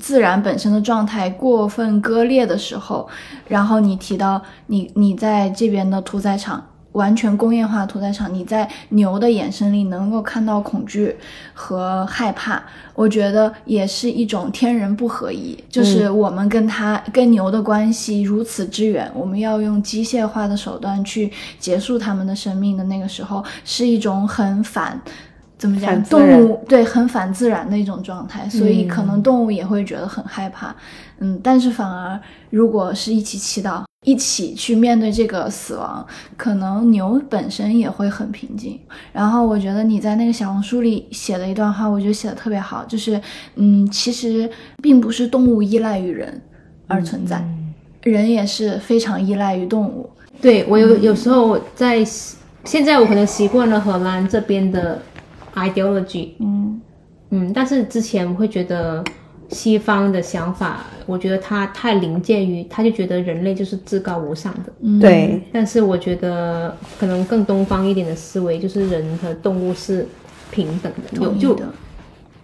[0.00, 3.06] 自然本身的状态过分割裂的时候，
[3.46, 6.60] 然后你提到你你在这边的屠宰场。
[6.96, 11.14] 完全工业化的屠宰场，你在牛的眼神里能够看到恐惧
[11.52, 12.62] 和害怕，
[12.94, 25.00] 我觉得也是一种天人不合一，就是我们跟它跟牛的关系如此之远，我们要用机械化的手段去结束它们的生命的那个时候，是一种很反。
[25.58, 26.02] 怎么讲？
[26.04, 30.74] 动物对很反自然的一种状态，所以可能动物也会觉得很害怕。
[31.18, 32.20] 嗯，但是反而
[32.50, 38.78] 如果是一起祈祷，一起去面对这个死亡，可能牛本身也会很平静。
[39.12, 43.20] 然后我觉得你在那个小红书里写了一段话，我觉得写的特别好，就是
[43.56, 44.48] 嗯，其实
[44.80, 46.40] 并不是动物依赖于人
[46.86, 47.44] 而存在，
[48.04, 50.08] 人也是非常依赖于动物。
[50.40, 52.04] 对我有有时候在
[52.64, 55.02] 现在我可能习惯了荷兰这边的
[55.56, 56.80] ideology，嗯
[57.30, 59.02] 嗯，但是之前我会觉得
[59.48, 64.72] 西方的想法，我觉得它太临界于，他就觉得人类就是至高无上的。
[64.80, 70.06] 嗯，对，但是我觉得可能更东方一点的思维，就是人和动物是
[70.50, 71.64] 平等的，有就的。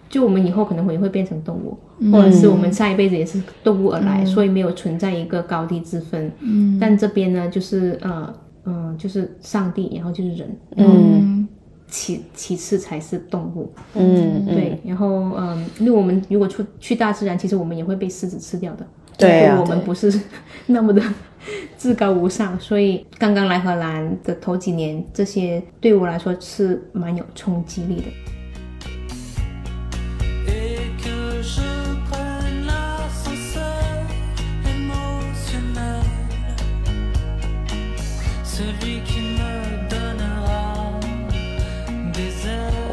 [0.09, 1.75] 就我们以后可能会会变成动物，
[2.11, 6.31] 或者是我们下一辈子也是动物而来，所以没有存在一个高低之分。
[6.39, 6.77] 嗯。
[6.79, 8.31] 但这边呢，就是呃
[8.65, 11.47] 嗯、呃就是上帝，然后就是人，嗯
[11.93, 13.71] 其其次才是动物。
[13.93, 18.85] 嗯，嗯对，然后嗯，因为我们如果出去大自然，其实我们也会被狮子吃掉的。
[19.15, 20.11] 对我们不是
[20.65, 20.99] 那么的
[21.77, 28.05] 至高无上，所以刚刚来荷兰的头几年，这些对我来说是蛮有冲击力的。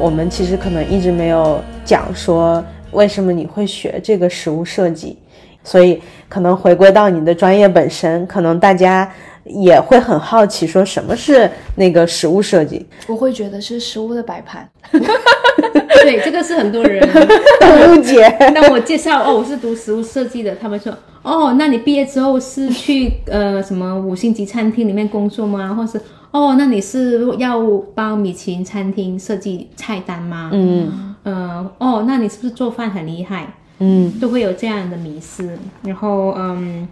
[0.01, 5.15] 我们其实可能一直没有讲说为什么你会学这个食物设计，
[5.63, 9.07] 所以可能回归到你的专业本身，可能大家
[9.43, 12.83] 也会很好奇，说什么是那个食物设计？
[13.07, 14.67] 我会觉得是食物的摆盘。
[14.91, 17.07] 对，这个是很多人。
[17.93, 18.27] 误解。
[18.55, 20.91] 当我介绍哦，我是读食物设计的，他们说
[21.21, 25.75] 哦，那你毕业之后是去呃什么五星级餐厅里面工作吗？
[25.75, 26.01] 或是
[26.31, 27.59] 哦，那你是要
[27.93, 30.49] 帮米其林餐厅设计菜单吗？
[30.53, 33.53] 嗯呃，哦，那你是不是做饭很厉害？
[33.79, 35.57] 嗯都会有这样的迷思。
[35.83, 36.87] 然后，嗯，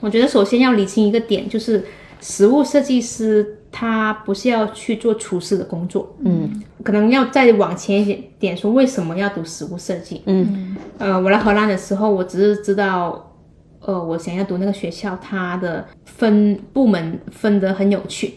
[0.00, 1.84] 我觉得首先要理清一个点，就是
[2.20, 10.22] 食物设计师他不是要去做厨师的工作，嗯可能要再往前一点点说，为什么要读食物设计？
[10.26, 13.34] 嗯呃，我来荷兰的时候，我只是知道，
[13.80, 18.34] 呃，我想要读那个学校，它的分部门分得很有趣，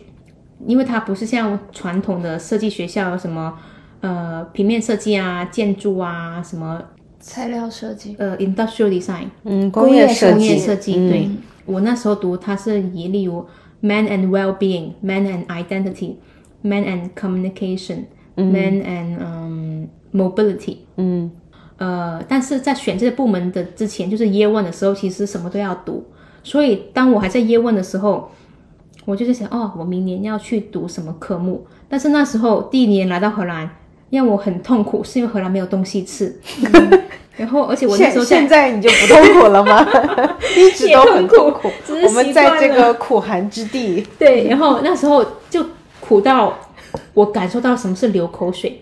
[0.65, 3.57] 因为它不是像传统的设计学校什么。
[4.05, 6.77] 呃，平面设计啊，建筑啊，什么
[7.21, 10.93] 材料设计，呃，industrial design，嗯，工业工业计，设计。
[11.07, 11.29] 对
[11.65, 13.45] 我那时候读，它是以例如
[13.79, 16.15] man and well-being、man and identity、
[16.61, 17.99] man and communication、
[18.35, 20.79] man and 嗯 mobility。
[20.97, 21.31] 嗯
[21.77, 26.05] 呃，但是在选这个部门的之前，就是 year one 的时候，其实什么都要读。
[26.43, 28.29] 所以当我还在 year one 的时候，
[29.05, 31.65] 我就在想，哦，我明年要去读什么科目。
[31.89, 33.69] 但是那时候第一年来到荷兰，
[34.09, 36.39] 让我很痛苦，是因为荷兰没有东西吃。
[37.35, 39.85] 然后，而且我那时现候在现在你就不痛苦了吗？
[40.55, 41.69] 一直都很痛苦。
[42.05, 45.65] 我们在这个苦寒之地，对，然后那时候就
[45.99, 46.55] 苦到
[47.15, 48.79] 我感受到什么是流口水。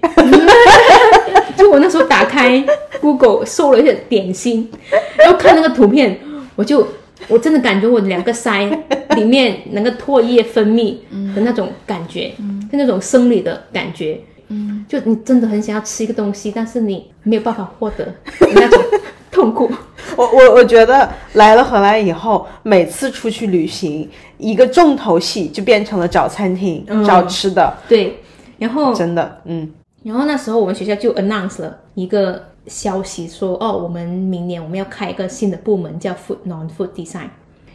[1.55, 2.61] 就我那时候打开
[2.99, 4.69] Google 搜了一些点心，
[5.17, 6.19] 然后看那个图片，
[6.57, 6.85] 我就
[7.27, 8.69] 我真的感觉我两个腮
[9.15, 10.95] 里面那个唾液分泌
[11.35, 12.29] 的那种感觉，
[12.71, 14.19] 就那种生理的感觉。
[14.49, 18.13] 嗯，就你真的很想要吃一个东西，但是你没有办法获得
[18.53, 18.83] 那种
[19.31, 19.71] 痛苦。
[20.17, 27.01] 我我我觉得来了荷兰以后，每次出去旅行，一个重头戏就变成了找餐厅、嗯。
[27.05, 28.19] 找吃的，对，
[28.57, 29.71] 然后真的，嗯。
[30.03, 37.29] 然后那时候我们学校就 announce 了一个消息说，哦，我们明年我们要开一个新的部门，叫 food non food design。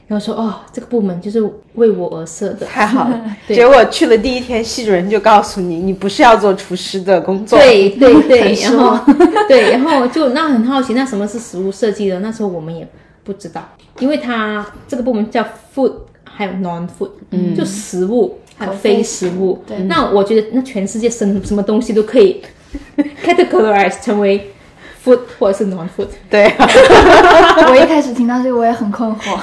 [0.08, 1.42] 然后说，哦，这个部门就是
[1.74, 2.64] 为我而设的。
[2.64, 3.20] 太好了。
[3.48, 8.96] 对结果去了第一天，系主任就告诉你，你不是要做厨师的工作，对对 对，然后
[9.48, 12.20] 对，然后就那很好奇，那什么是食物设计的？
[12.20, 12.86] 那时候我们也
[13.24, 13.68] 不知道，
[13.98, 19.60] 因为它这个部门叫 food，还有 non food，嗯，就食物还有非食物。
[19.66, 22.40] 对那我觉得那全世界什什么东西都可以
[23.24, 24.52] categorize 成为
[25.06, 26.08] food 或者是 non food。
[26.28, 26.68] 对啊，
[27.70, 29.38] 我一开始听到这个我也很困惑。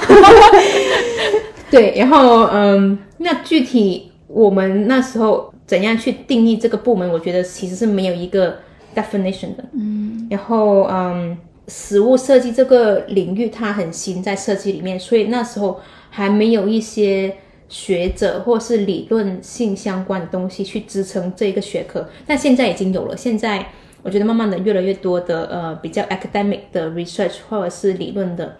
[1.70, 7.10] 对，然后嗯，那具体我们那时候怎样去定义这个部门？
[7.10, 8.58] 我觉得其实是没有一个
[8.94, 9.64] definition 的。
[9.72, 11.36] 嗯，然后嗯，
[11.66, 17.34] 食物设计这个领域它很新，在设计里面，所以那时候还没有一些
[17.68, 23.16] 学者或是理论性相关的东西去支撑这一个学科，但现在已经有了。
[23.16, 23.66] 现在
[24.04, 28.56] 我觉得慢慢的越来越多的呃比较 academic 的 research 或者是理论的，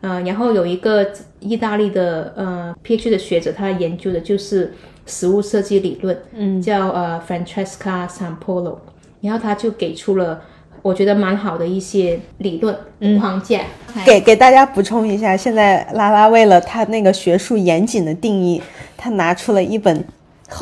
[0.00, 4.74] 呃，然后有一个意大利的呃 PhD 的学者，他研究的就是
[5.06, 8.78] 食物设计理论，嗯，叫呃 Francesca Sampolo，
[9.20, 10.42] 然后他就给出了
[10.82, 12.76] 我觉得蛮好的一些理论
[13.20, 13.60] 框架，
[14.04, 18.60] 给给大家补充一下，现在拉拉为了他那个学术严谨的定义，
[18.96, 20.04] 他拿出了一本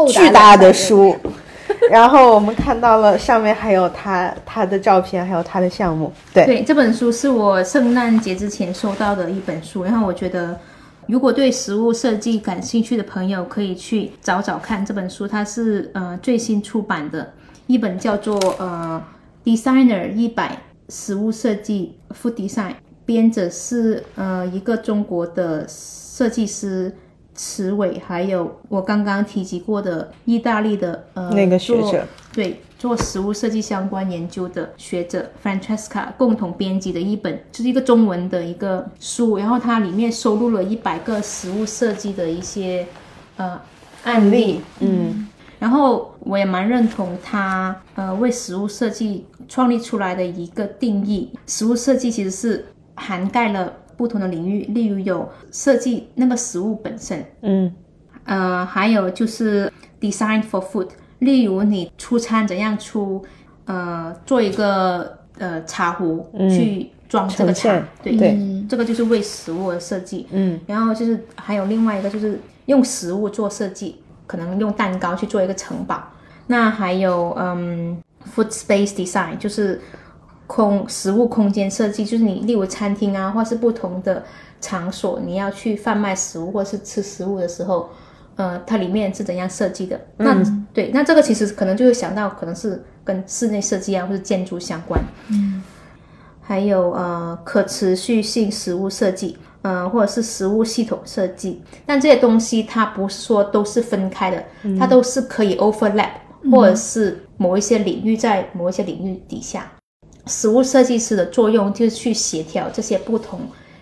[0.09, 1.17] 巨大的的书，
[1.91, 6.13] 然后我们看到了上面还有他他的照片，还有他的项目。
[6.35, 10.59] 对，对，这本书是我圣诞节之前收到的一本书，然后我觉得，
[11.07, 17.33] 如果对食物设计感兴趣的朋友，可以去找找看这本书，它是呃最新出版的
[17.67, 19.03] 一本，叫做呃
[19.49, 20.59] 《Designer 一百
[20.89, 22.71] 食物设计 Food Design》，
[23.05, 26.93] 编者是呃一个中国的设计师。
[27.37, 42.87] 池伟，还有我刚刚提及过的意大利的呃那个学者对，做食物设计相关研究的学者 Francesca 共同编辑的一本，就是一个中文的一个书，然后它里面收录了一百个食物设计的一些
[43.37, 43.61] 呃
[44.05, 45.29] 案例，嗯
[45.59, 57.73] 然后我也蛮认同他呃为食物设计创立出来的一个定义，食物设计其实是涵盖了不同的领域，例如有设计那个食物本身，嗯。
[58.25, 60.89] 呃，还有就是 design for food，
[61.21, 63.25] 例如你出餐怎样出，
[63.67, 67.81] 呃，做一个呃茶壶、去装这个茶。
[68.03, 68.67] 对。
[68.69, 70.27] 这个就是为食物而设计。
[70.33, 70.59] 嗯。
[70.67, 76.03] 然后就是还有另外一个就是用食物做设计，可能用蛋糕去做一个城堡。
[76.49, 77.97] 那还有嗯
[78.35, 79.81] ，food space design，就是
[80.47, 84.23] 空食物空间设计，就是你例如餐厅啊，或是不同的
[84.61, 87.89] 场所，你要去贩卖食物或是吃食物的时候，
[88.37, 90.01] 呃，它里面是怎样设计的？
[90.17, 90.43] 那、
[90.73, 95.01] 对，那这个其实可能就会想到，可能是跟室内设计啊，或是建筑相关。
[96.41, 104.45] 还有呃可持续性食物设计，呃或者是食物系统设计，但这些东西它不是说都是分开的，
[104.79, 106.11] 它都是可以 overlap，、
[106.53, 109.73] 或者是某一些领域在某一些领域底下。
[110.29, 113.41] 实物设计师的作用就是去协调这些不同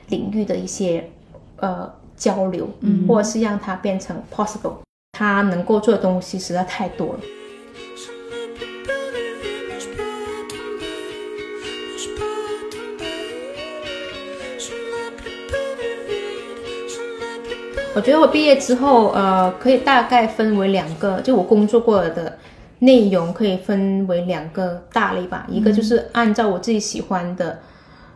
[0.08, 1.10] 领域的一些
[1.56, 4.74] 呃交流，嗯，或者是让它变成 possible，
[5.12, 7.20] 它能够做的东西实在太多了。
[17.96, 22.38] 我觉得我毕业之后呃可以大概分为两个，就我工作过的。
[22.80, 25.46] 内容可以分为两个大类吧。
[25.48, 27.58] 一个就是按照我自己喜欢的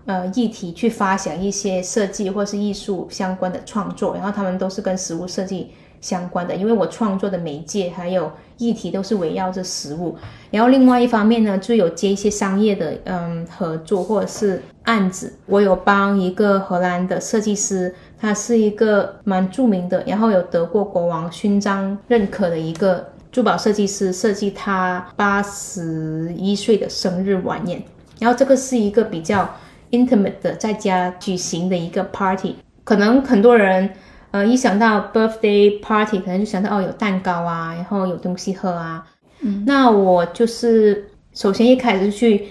[0.06, 10.16] 呃议题去发想一些设计或是艺术相关的创作，然后他们都是跟食物设计相关的，因为我创作的媒介还有议题都是围绕着食物。
[10.50, 15.34] 然后另外一方面呢，就有接一些商业的嗯合作或者是案子。
[15.46, 27.82] 我有帮一个荷兰的设计师，他是一个蛮著名的，然后有得过国王勋章认可的一个珠宝设计师，设计他八十一岁的生日晚宴。
[28.18, 29.48] 然后这个是一个比较
[29.90, 33.90] intimate 的在家举行的一个 party，可能很多人。
[34.30, 39.02] 呃，一想到 birthday party，可能就想到哦，有蛋糕啊，然后有东西喝啊。
[39.40, 42.46] 嗯，那我就是首先一开始就去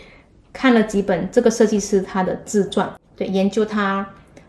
[0.52, 4.04] 看了几本这个设计师他的自传，对，研究他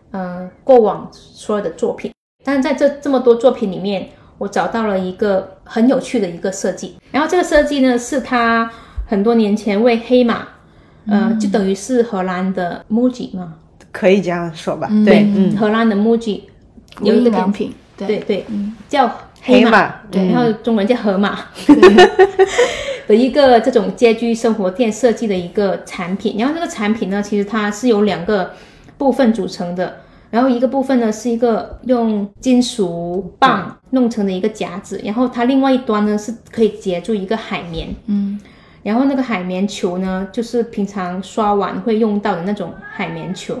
[0.09, 2.11] 呃过往所有的作品。
[2.43, 4.09] 但是在这这么多作品里面，
[4.39, 6.97] 我找到了一个很有趣的一个设计。
[7.11, 8.67] 然后这个设计呢，是他
[9.05, 10.47] 很多年前为黑马，
[11.07, 13.53] 呃，就等于是荷兰的 MUJI 嘛，
[13.91, 14.89] 可以这样说吧？
[15.05, 16.41] 对，嗯，荷兰的 MUJI
[17.01, 18.45] 有一个印良品，对对，
[18.87, 19.13] 叫马，
[19.43, 21.39] 黑马对，嗯然后中文叫河马
[23.07, 26.35] 的一个这种家居生活店设计的一个产品。
[26.37, 28.53] 然后这个产品呢，其实它是由两个
[28.97, 29.97] 部分组成的。
[30.29, 38.39] 然后一个部分呢是一个用金属棒弄成的一个夹子，然后它另外一端呢是可以接住一个海绵，嗯，
[38.83, 43.57] 然后那个海绵球呢，就是平常刷碗会用到的那种海绵球。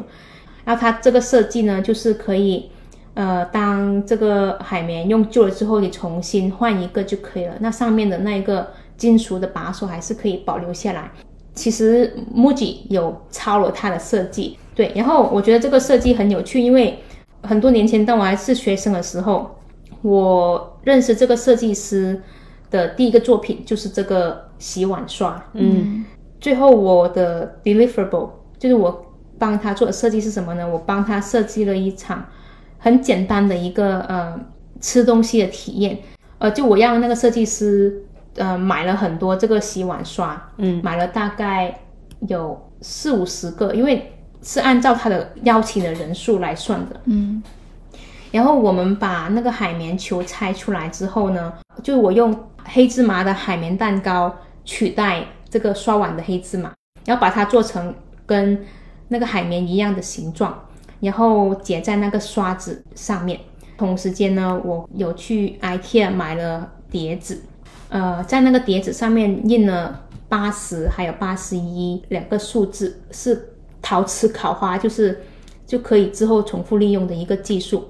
[0.65, 2.69] 然后它这个设计呢，就是可以，
[3.15, 7.55] 呃，当这个海绵用旧了之后，你重新换一个就可以了。
[7.59, 11.09] 那上面的那一个金属的把手还是可以保留下来。
[11.55, 14.93] 其实 MUJI 有抄了它的设计，对。
[14.95, 16.99] 然后我觉得这个设计很有趣，因为
[17.43, 19.59] 很多年前当我还是学生的时候，
[20.01, 22.21] 我认识这个设计师
[22.71, 26.05] 的第一个作品就是这个洗碗刷，嗯
[26.39, 29.05] 最后我的 deliverable 就是我
[29.37, 30.65] 帮他做的设计是什么呢？
[30.65, 32.25] 我帮他设计了一场
[32.77, 34.39] 很简单的一个呃
[34.79, 35.97] 吃东西的体验。
[36.37, 38.01] 呃，就我让那个设计师
[38.37, 41.81] 呃买了很多这个洗碗刷，嗯，买了大概
[42.29, 46.99] 有四五十个，因为是按照他的邀请的人数来算的。
[47.05, 47.41] 嗯
[48.31, 56.71] 然后我们把那个海绵球拆出来之后呢，就我用黑芝麻的海绵蛋糕取代这个刷碗的黑芝麻，
[57.05, 57.91] 然后把它做成
[58.27, 58.63] 跟
[59.07, 60.63] 那个海绵一样的形状，
[60.99, 63.39] 然后结在那个刷子上面。
[63.75, 67.41] 同时间呢，我有去 IKEA 买了碟子，
[67.87, 73.48] 呃，在那个碟子上面印了八十还有八十一两个数字，是
[73.81, 75.21] 陶瓷烤花，就是
[75.65, 77.89] 就可以之后重复利用的一个技术。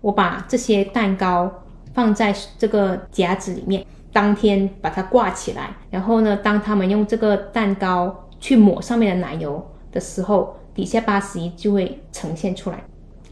[0.00, 1.50] 我把这些蛋糕
[1.92, 5.76] 放在这个夹子里面，当天把它挂起来。
[5.90, 12.82] 然后呢，当他们用这个蛋糕去抹上面的奶油的时候，底下八十一就会呈现出来。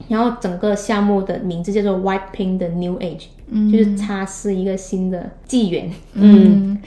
[0.06, 3.26] 然后整个项目的名字叫做 Wiping the New Age，、
[3.72, 5.90] 就是擦拭一个新的纪元。
[6.12, 6.80] 嗯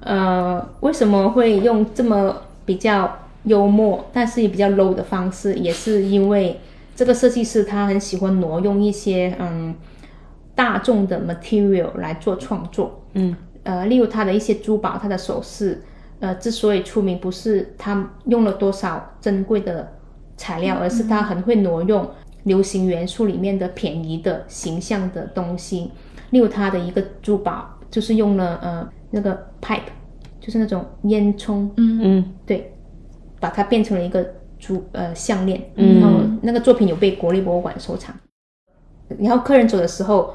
[0.00, 2.34] 呃，为什么会用这么
[2.64, 5.54] 比较幽默，但是也比较 low 的方式？
[5.54, 6.60] 也是因为
[6.94, 9.74] 这个设计师他很喜欢挪用一些嗯
[10.54, 13.02] 大众的 material 来做创作。
[13.14, 15.82] 嗯，呃，例如他的一些珠宝、他的首饰，
[16.20, 19.90] 呃，之所以出名，不是他用了多少珍贵的
[20.36, 22.08] 材料，而是他很会挪用
[22.44, 25.90] 流行元素里面的便宜的形象的东西。
[26.30, 29.80] 例如他的一个珠宝，就是用了呃那个 pipe，
[30.40, 32.72] 就是那种烟囱，嗯嗯对，
[33.40, 34.24] 把它变成了一个
[34.58, 36.00] 珠呃项链，嗯。
[36.00, 38.14] 然后那个作品有被国立博物馆收藏。
[39.18, 40.34] 然后客人走的时候，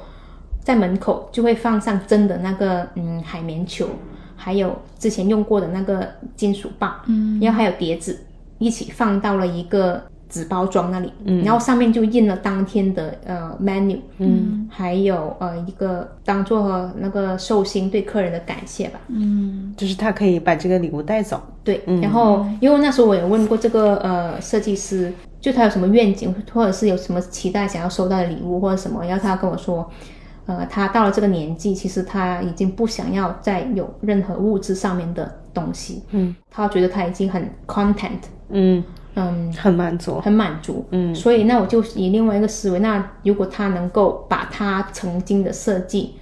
[0.62, 3.88] 在门口就会放上真的那个嗯海绵球，
[4.36, 7.40] 还有之前用过的那个金属棒，嗯。
[7.40, 8.26] 然后还有碟子，
[8.58, 11.12] 一起放到了一个纸包装那里，
[11.44, 14.68] 然后上面就印了当天的呃 menu，嗯。
[14.70, 19.00] 还有呃一个当做那个寿星对客人的感谢吧。
[19.08, 19.74] 嗯。
[19.78, 21.42] 就是他可以把这个礼物带走。
[21.64, 25.12] 对，然后因为那时候我也问过这个呃设计师，
[25.42, 29.90] 就他有什么愿景，或者是有什么期待想要收到的礼物或者什么，然后他跟我说，
[30.46, 38.84] 呃，他到了这个年纪，其实他已经不想要再有任何物质上面的东西，嗯，他觉得他已经很 content，嗯，
[39.16, 40.20] 嗯，很满足。
[40.22, 41.16] 很满足，嗯。
[41.16, 46.16] 所以那我就以另外一个思维，那如果他能够把他曾经的设计，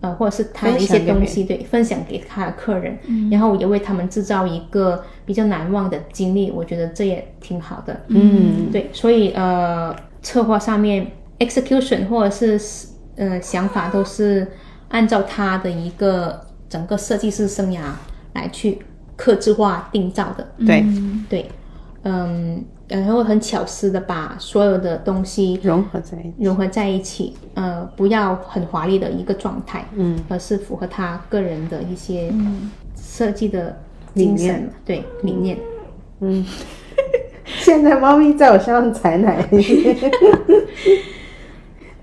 [0.00, 2.98] 呃，或者是他的一些东西，对，分享给他的客人，
[3.30, 8.70] 然后也为他们制造一个比较难忘的经历，我觉得这也挺好的，嗯。
[8.70, 14.46] 对，所以呃，策划上面 execution 或者是呃想法都是
[14.88, 17.80] 按照他的一个整个设计师生涯
[18.34, 18.78] 来去
[19.16, 20.84] 刻制化定造的，对，
[21.30, 21.50] 对，
[22.08, 26.34] 嗯，然后很巧思的把所有的东西融合在一起。
[26.38, 32.32] 融合在一起，呃，不要很华丽的一个状态，嗯，而是符合他个人的一些
[32.96, 33.76] 设计的
[34.14, 35.58] 理精神念，对理念。
[36.20, 36.46] 嗯
[37.58, 39.44] 现在猫咪在我身上踩奶。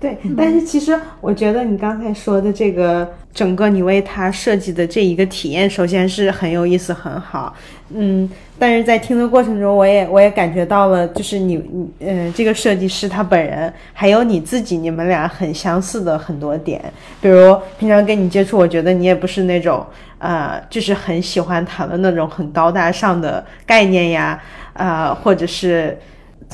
[0.04, 7.54] 对，但是其实我觉得你刚才说的这个整个你为他设计的这一个体验，首先是很有意思，很好，
[7.88, 8.28] 嗯，
[8.58, 16.78] 但是在听的过程中，我也我也感觉到了，就是你，你呃，这个设计师他本人，还有你自己，你们俩很相似的很多点，
[17.22, 19.86] 比如平常跟你接触，我觉得你也不是那种，
[20.18, 24.38] 呃，就是很喜欢谈论那种很高大上的概念呀，
[24.74, 25.98] 呃，或者是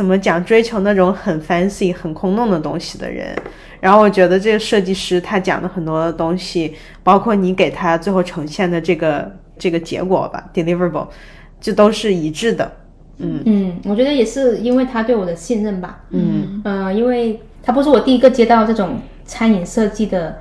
[0.01, 3.37] 怎么讲，追求那种很 fancy、很空洞的东西的人。
[3.81, 11.07] 然后我觉得这个设计师他讲的很多东西，包括你给他最后呈现的这个这个结果吧，deliverable，
[11.61, 12.73] 这都是一致的。
[13.19, 16.01] 嗯嗯，我觉得也是因为他对我的信任吧。
[16.13, 20.39] 嗯呃，因为他不是我第一个接到这种餐饮设计的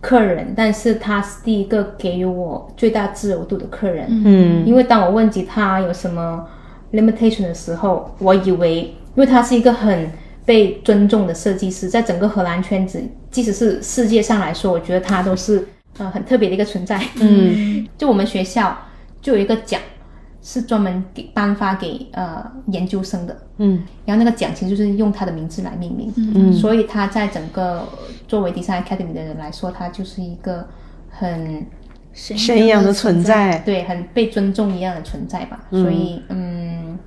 [0.00, 4.06] 客人，但是他是第一个给予我最大自由度的客人。
[4.08, 6.46] 嗯因为当我问及他有什么
[6.94, 8.82] limitation 的时候，我以为，
[9.14, 10.10] 因为他是一个很
[10.44, 15.66] 被尊重的设计师，在整个荷兰圈子，即使是世界上来说，我觉得他都是
[15.98, 17.02] 呃很特别的一个存在。
[17.20, 17.86] 嗯。
[17.98, 18.76] 就我们学校
[19.20, 19.80] 就有一个奖，
[20.42, 23.82] 是专门给颁发给呃研究生的，嗯。
[24.04, 26.52] 然后那个奖其实就是用他的名字来命名，嗯。
[26.52, 27.88] 所以他在整个
[28.28, 30.66] 作为 Design Academy 的人来说，他就是一个
[31.10, 31.66] 很
[32.14, 33.58] 神一样的存在。
[33.66, 35.60] 对，很被尊重一样的存在吧。
[35.70, 36.98] 所以，嗯，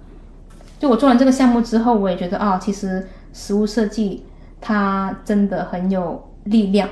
[0.78, 4.24] 就我做完这个项目之后，我也觉得啊、其实实物设计
[4.60, 6.88] 它真的很有力量。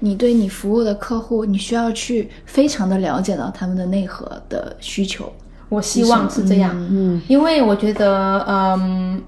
[0.00, 5.32] 你对你服务的客户，你需要去非常的了解到他们的内核的需求。
[5.70, 9.22] 我希望是这样，嗯因为我觉得，嗯，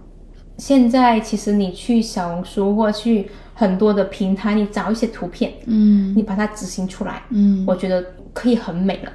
[0.59, 8.05] 现在其实你去小红书或去很多的平台，你找一些图片，嗯你把它执行出来，嗯我觉得
[8.37, 9.11] 可以很美了。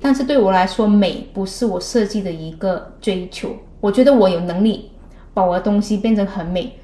[0.00, 3.54] 但是对我来说，美不是我设计的一个追求。
[3.80, 4.90] 我觉得我有能力
[5.32, 6.76] 把我的东西变成很美，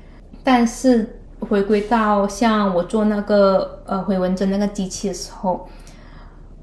[0.45, 5.69] 但是回归到像我做那个呃回纹针那个机器的时候，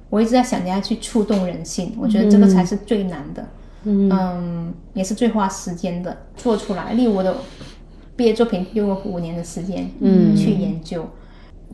[0.09, 1.95] 我一直在想怎样去触动人心。
[1.99, 3.45] 我觉得这个才是最难的，
[3.83, 6.93] 嗯也是最花时间的做出来。
[6.93, 7.35] 例如我的
[8.15, 11.05] 毕业作品用了五年的时间，嗯，去研究。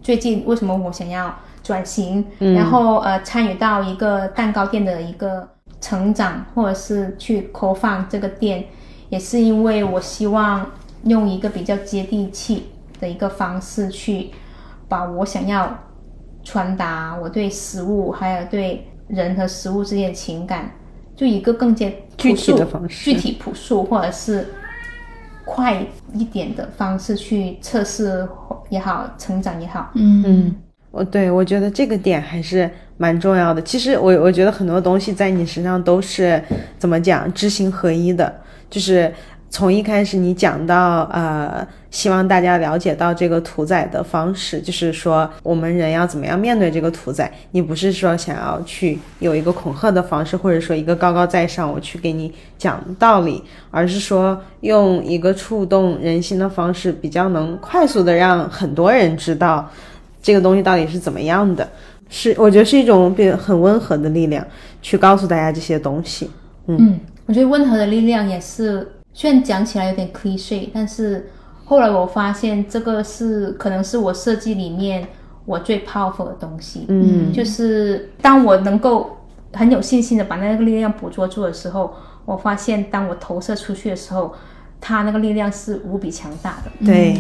[0.02, 1.34] 最近为什么我想要
[1.64, 5.48] 转型，然后呃参与到一个蛋糕店的一个
[5.82, 8.66] 成长，或者是去 co 放这个店，
[9.10, 10.70] 也是因为我希望
[11.06, 12.68] 用一个比较接地气
[13.00, 14.30] 的一个方式去
[14.88, 15.74] 把我想要
[16.44, 20.70] 传达我对食物还有对人和食物之间的情感，
[21.16, 24.48] 就一个更加具体的方式具体朴素或者是
[25.46, 28.28] 快一点的方式去测试
[28.70, 30.56] 也好，成长也好，嗯嗯，
[30.94, 33.60] 我对我觉得这个点还是蛮重要的。
[33.64, 36.40] 其实我我觉得很多东西在你身上都是
[36.78, 38.32] 怎么讲知行合一的，
[38.70, 39.12] 就是
[39.50, 47.32] 从一开始你讲到呃，希望大家了解到这个屠宰的方式，就是说我们人要怎么样面对这个屠宰。
[47.50, 59.68] 你不是说想要去有一个恐吓的方式，或者说一个高高在上，我去给你讲道理，而是说用一个触动人心的方式，比较能快速的让很多人知道
[60.24, 61.70] 这个东西到底是怎么样的。
[62.10, 64.46] 是，我觉得是一种比很温和的力量，
[64.82, 66.30] 去告诉大家这些东西。
[66.68, 71.30] 嗯，我觉得温和的力量也是，虽然讲起来有点 cliche，但是
[71.66, 75.08] 后来我发现这个是可能是我设计里面
[75.46, 76.86] 我最 powerful 的东西。
[76.88, 79.18] 嗯就是当我能够
[79.54, 81.94] 很有信心的把那个力量捕捉住的时候，
[82.26, 84.34] 我发现当我投射出去的时候，
[84.80, 86.86] 它那个力量是无比强大的。
[86.86, 87.20] 对。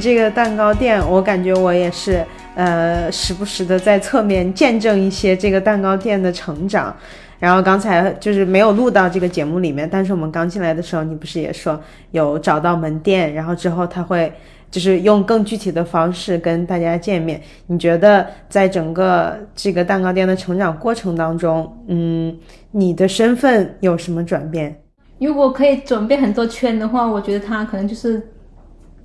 [0.00, 2.24] 这个蛋糕店，我感觉我也是，
[2.54, 6.94] 呃，时不时的在侧面见证一些这个蛋糕店的成长。
[7.40, 11.78] 然后刚才就是没有录到这个节目里面，但是我们刚进来的时候，你不是也说
[12.12, 14.32] 有找到门店，然后之后他会
[14.70, 17.42] 就是用更具体的方式跟大家见面。
[17.66, 22.34] 你觉得在整个这个蛋糕店的成长过程当中，嗯，
[22.70, 24.74] 你的身份有什么转变？
[25.18, 28.22] 如果可以转变很多圈的话，我觉得他可能就是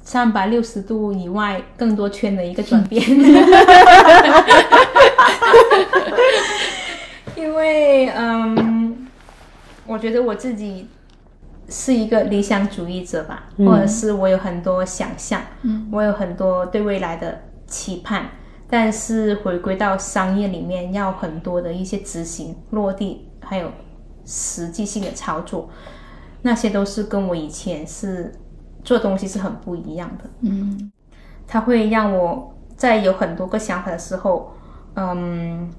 [0.10, 3.00] 三百六十度以外更多圈的一个转变。
[7.38, 9.08] 因为嗯，
[9.86, 10.88] 我觉得我自己
[11.70, 15.88] 是一个理想主义者吧，或者是我有很多想象，嗯。
[15.92, 18.32] 我有很多对未来的期盼，
[18.68, 23.72] 但是回归到商业里面，要很多的一些执行、落地，还有
[24.26, 25.70] 实际性的操作，
[26.42, 28.34] 那些都是跟我以前是
[28.90, 30.24] 做东西是很不一样的。
[30.42, 30.92] 嗯
[31.48, 34.52] 它会让我在有很多个想法的时候，
[34.96, 35.70] 嗯，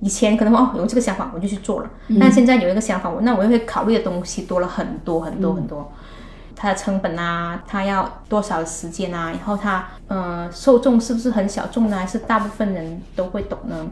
[0.00, 1.90] 以前可能哦有这个想法我就去做了，
[2.20, 5.90] 但现在有一个想法，我那我又会考虑的东西多了很多很多很多。
[6.54, 9.30] 它的成本啊，它要多少时间啊？
[9.30, 11.96] 然后它呃受众是不是很小众呢？
[11.96, 13.86] 还是大部分人都会懂呢？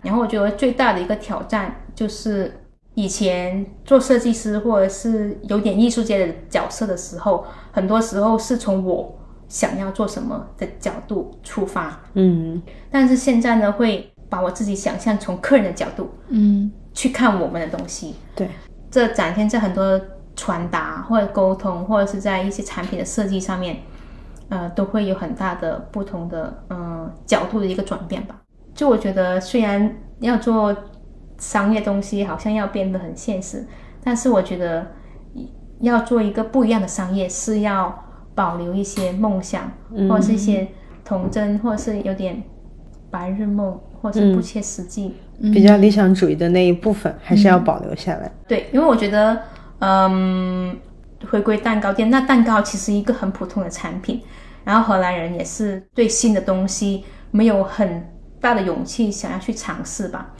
[0.00, 2.63] 然后我觉得最大的一个挑战就是
[2.94, 9.16] 以前做设计师或者是有点艺术界的角色的时候，很多时候是从我
[9.48, 12.60] 想要做什么的角度出发，嗯。
[12.90, 16.70] 但是现在呢，会把我自己想象从客人的角度嗯。
[16.92, 18.48] 去看我们的东西，对，
[18.88, 20.00] 这展现在很多
[20.36, 23.78] 传达或者沟通，或者是在一些产品的设计上面，
[24.48, 28.40] 呃，都会有很大的不同的呃角度的一个转变吧。
[28.72, 30.72] 就我觉得，虽然要做
[31.38, 33.66] 商业东西，好像要变得很现实，
[34.02, 34.86] 但是我觉得
[35.80, 38.04] 要做一个不一样的商业，是要
[38.34, 39.70] 保留一些梦想，
[40.08, 40.66] 或者是一些
[41.04, 42.42] 童真，或者是有点
[43.10, 45.14] 白日梦，或者是不切实际。
[45.40, 48.30] 比较理想主义的那一部分还是要保留下来。
[48.46, 49.36] 对，因为我觉得，
[49.80, 50.76] 嗯，
[51.28, 54.22] 回归蛋糕店，那蛋糕其实一个很普通的产品，
[54.62, 58.08] 然后荷兰人也是对新的东西没有很
[58.40, 60.32] 大的勇气想要去尝试吧，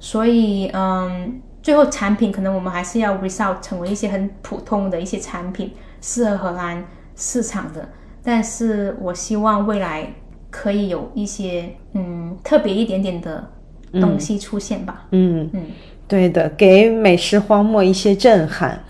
[0.00, 6.84] 所以，嗯，最后产品可能我们还是要 result 成为一些很普通的一些产品，适合荷兰
[7.16, 7.88] 市场的，
[8.22, 10.12] 但是我希望未来
[10.50, 13.50] 可以有一些嗯特别一点点的
[13.92, 15.62] 东西出现吧，嗯嗯。
[16.06, 18.82] 对的，给美食荒漠一些震撼。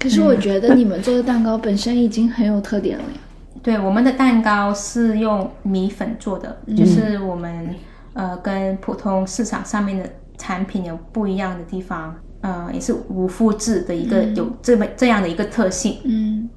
[0.00, 3.20] 可是我觉得你们做的蛋糕本身已经很有特点了呀。
[3.62, 7.74] 对，我们的蛋糕是用米粉做的，就是我们
[8.12, 10.10] 呃跟普通市场上面的
[10.44, 12.14] 产品有不一样的地方。
[12.46, 15.96] 呃也是无复制的一个、有这么这样的一个特性。
[16.04, 16.50] 嗯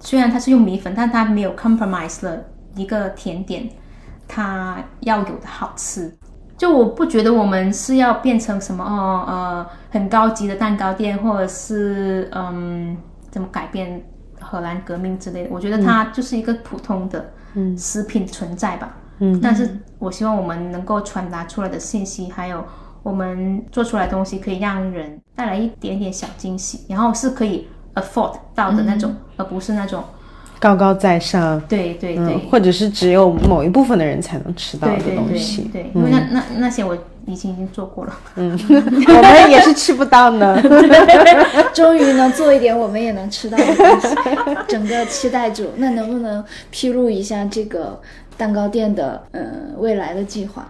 [0.00, 2.42] 虽然它是用米粉，但它没有 compromise 了
[2.74, 3.68] 一个甜点
[4.26, 6.10] 它要有的好吃。
[6.56, 12.96] 就我不觉得我们是要变成什么哦呃很高级的蛋糕店，或者是嗯
[13.30, 14.02] 怎么改变
[14.40, 15.50] 荷兰革命之类的。
[15.52, 17.30] 我觉得它就是一个普通的
[17.76, 18.96] 食品存在吧。
[19.18, 22.64] 嗯但是我希望我们能够传达出来的信息，还有
[23.02, 30.02] 我们做出来的东西，可以让人带来一点点小惊喜，然后是可以 afford 到的那种，而不是那种
[30.58, 32.34] 高高在上，对对对。
[32.34, 35.62] 嗯，或者是只有某一部分的人才能吃到的对对对东西。
[35.62, 36.96] 嗯对，因为那那那些我
[37.26, 38.18] 已经已经做过了。
[38.36, 40.60] 嗯 我们也是吃不到呢。
[41.72, 44.08] 终于能做一点我们也能吃到的东西，
[44.66, 45.70] 整个期待住。
[45.76, 48.00] 那能不能披露一下这个
[48.36, 49.42] 蛋糕店的呃
[49.76, 50.66] 未来的计划？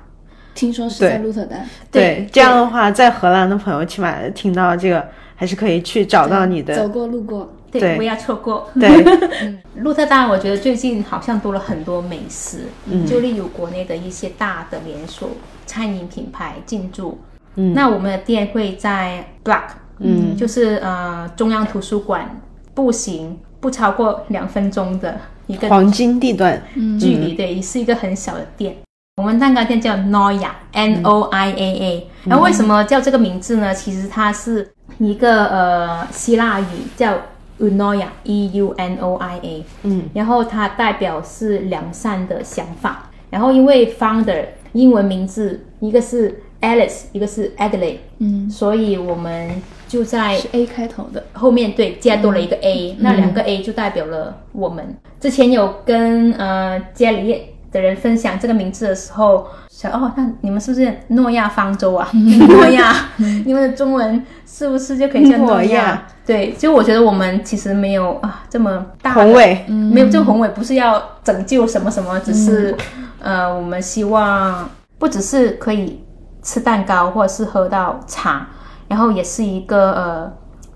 [0.59, 5.07] 听说是在鹿特丹，对，这样的话，在荷兰的朋友起码听到这个，
[5.37, 6.89] 还是可以去找到你的走。
[6.89, 8.69] 过路过，对，对不要错过。
[8.75, 8.91] 对，
[9.79, 15.31] 鹿特丹，我觉得最近好像多了很多美食，嗯就例如国内的一些大的连锁
[15.65, 17.17] 餐饮品牌进驻。
[17.55, 19.69] 嗯那我们的店会在 Block，
[20.01, 22.41] 嗯就是呃中央图书馆
[22.75, 26.61] 步行不超过两分钟的一个黄金地段。
[26.99, 28.75] 距离，对，是一个很小的店。
[29.19, 32.07] 我们蛋糕店叫 Noia，N O I A A。
[32.25, 33.75] 然后为什么叫这个名字呢？
[33.75, 36.65] 其实它是一个呃希腊语
[36.97, 37.15] 叫
[37.59, 39.65] Unoia，E U N O I A。
[39.83, 43.11] 嗯，然后它代表是良善的想法。
[43.29, 54.97] 然后因为 founder 英文名字一个是 Alice，一个是 Adelaide，嗯，所以我们就在是 A 开头的，后面对加多了一个 A，、那两个 A 就代表了我们。
[55.19, 62.09] 之前有跟呃家里的人分享这个名字的时候，想哦，那你们是不是诺亚方舟啊？
[62.15, 66.07] 诺亚，你们的中文是不是就可以叫诺诺亚亚？
[66.27, 72.75] 对，就我觉得我们其实没有啊这么大的宏伟，没有这个宏伟，不是要拯救什么什么，只是、
[73.21, 76.03] 呃，我们希望不只是可以
[76.43, 78.47] 吃蛋糕，或者是喝到茶，
[78.89, 80.33] 然后也是一个呃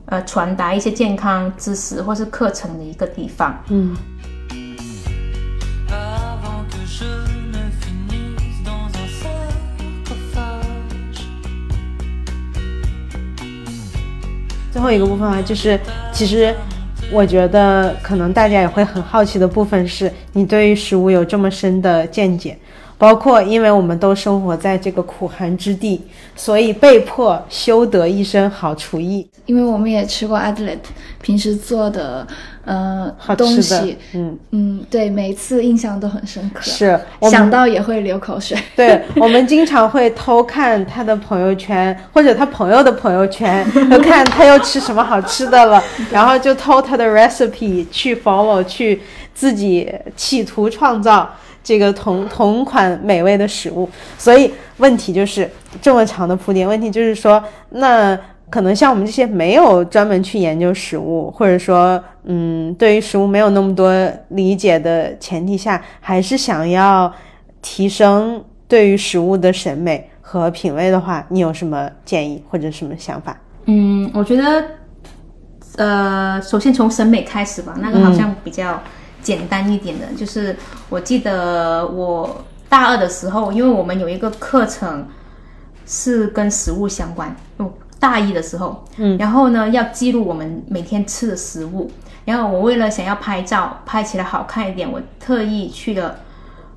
[0.07, 3.59] 呃传达一些健康知识或是课程的一个地方。
[3.69, 3.95] 嗯，
[14.73, 15.79] 最后一个部分啊，就是
[16.13, 16.55] 其实
[17.11, 22.57] 我觉得可能大家也会很好奇的部分是，你对于食物有这么深的见解，
[23.03, 26.01] 包括因为我们都生活在这个苦寒之地，
[26.37, 29.29] 所以被迫修得一身好厨艺。
[29.47, 30.79] 因为我们也吃过 Adelaide
[31.21, 32.25] 平时做的
[32.65, 38.57] 呃东好吃的西，，嗯，嗯，对，每一次印象都很深刻，是想到也会流口水。
[38.77, 45.83] 对我们经常会偷看他的朋友圈，或者他朋友的朋友圈， 就看他又吃什么好吃的了，
[46.13, 49.03] 然后就偷他的 recipe 去 follow，去
[49.35, 51.29] 自己企图创造
[51.63, 53.89] 这个同同款美味的食物。
[54.19, 55.51] 所以问题就是
[55.81, 58.19] 这么长的铺垫，问题就是说，那
[58.51, 63.91] 可能像我们这些没有专门去研究食物，或者说，嗯，对于食物没有那么多
[64.29, 67.11] 理解的前提下，还是想要
[67.63, 73.35] 提升对于食物的审美和品味的话，你有什么建议或者什么想法？
[73.65, 74.65] 嗯，我觉得
[75.77, 78.79] 呃，首先从审美开始吧，那个好像比较
[79.23, 80.57] 简单一点的，就是
[80.89, 85.07] 我记得我大二的时候，因为我们有一个课程
[85.87, 87.71] 是跟食物相关，哦，
[88.01, 91.91] 大一的时候，嗯，然后呢要记录我们每天吃的食物，
[92.25, 96.19] 然后我为了想要拍照，拍起来好看一点，我特意去了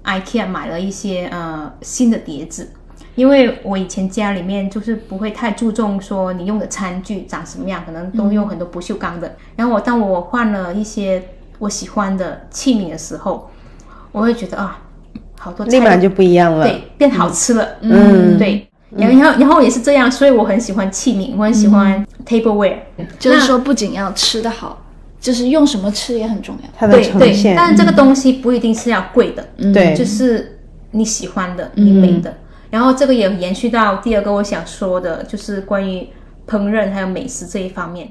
[0.03, 2.71] IKEA 买了一些呃新的碟子。
[3.15, 9.37] 因为我以前家里面就是不会太注重说你用的餐具长什么样，可能都用很多不锈钢的。
[9.55, 11.23] 然后我当我换了一些
[11.59, 13.49] 我喜欢的器皿的时候，
[14.11, 14.79] 我会觉得啊，
[15.39, 16.65] 好多菜都立马就不一样了。
[16.65, 17.67] 对变好吃了。
[17.81, 18.67] 嗯对。
[18.97, 22.77] 然后，然后，然后也是这样，所以我很喜欢器皿，我很喜欢 tableware，、
[23.19, 24.85] 就是说，不仅要吃得好，
[25.19, 26.69] 就是用什么吃也很重要。
[26.77, 30.59] 它的对对，呈现，但这个东西不一定是要贵的，对就是
[30.91, 32.33] 你喜欢的、你美的。
[32.69, 36.07] 然后这个也延续到第二个我想说的，就是关于
[36.47, 38.09] 烹饪还有美食这一方面。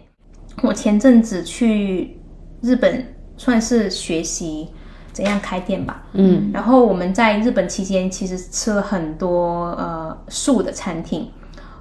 [0.62, 2.18] 我前阵子去
[2.60, 4.68] 日本，算是学习
[5.12, 6.02] 怎样开店吧。
[6.12, 11.30] 嗯，然后我们在日本期间，其实吃了很多呃素的餐厅，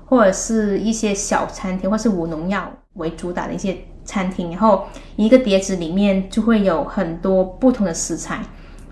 [0.05, 4.51] 或者是一些小餐厅，或是无农药为主打的一些餐厅。
[4.51, 4.85] 然后
[5.15, 8.43] 一个碟子里面就会有很多不同的食材，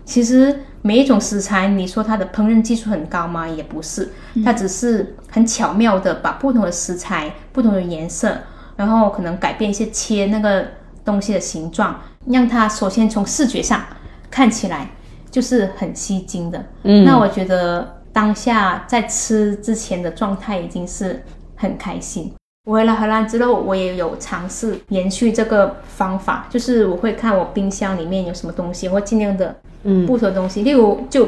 [0.06, 3.48] 其实每一种食材，你说它的烹饪技术很高吗？
[3.48, 4.12] 也不是，
[4.44, 8.36] 它只是很巧妙的把不同的食材、不同的颜色，
[8.76, 10.66] 然后可能改变一些切那个
[11.06, 13.82] 东西的形状，让它首先从视觉上
[14.30, 14.90] 看起来
[15.30, 16.64] 就是很吸睛的。
[16.84, 21.24] 嗯，那我觉得当下在吃之前的状态已经是
[21.56, 22.34] 很开心。
[22.66, 31.28] 我回来荷兰之后，我也有尝试延续这个方法，就是我会看我冰箱里面有什么东西，我会尽量的嗯不同的东西，例如就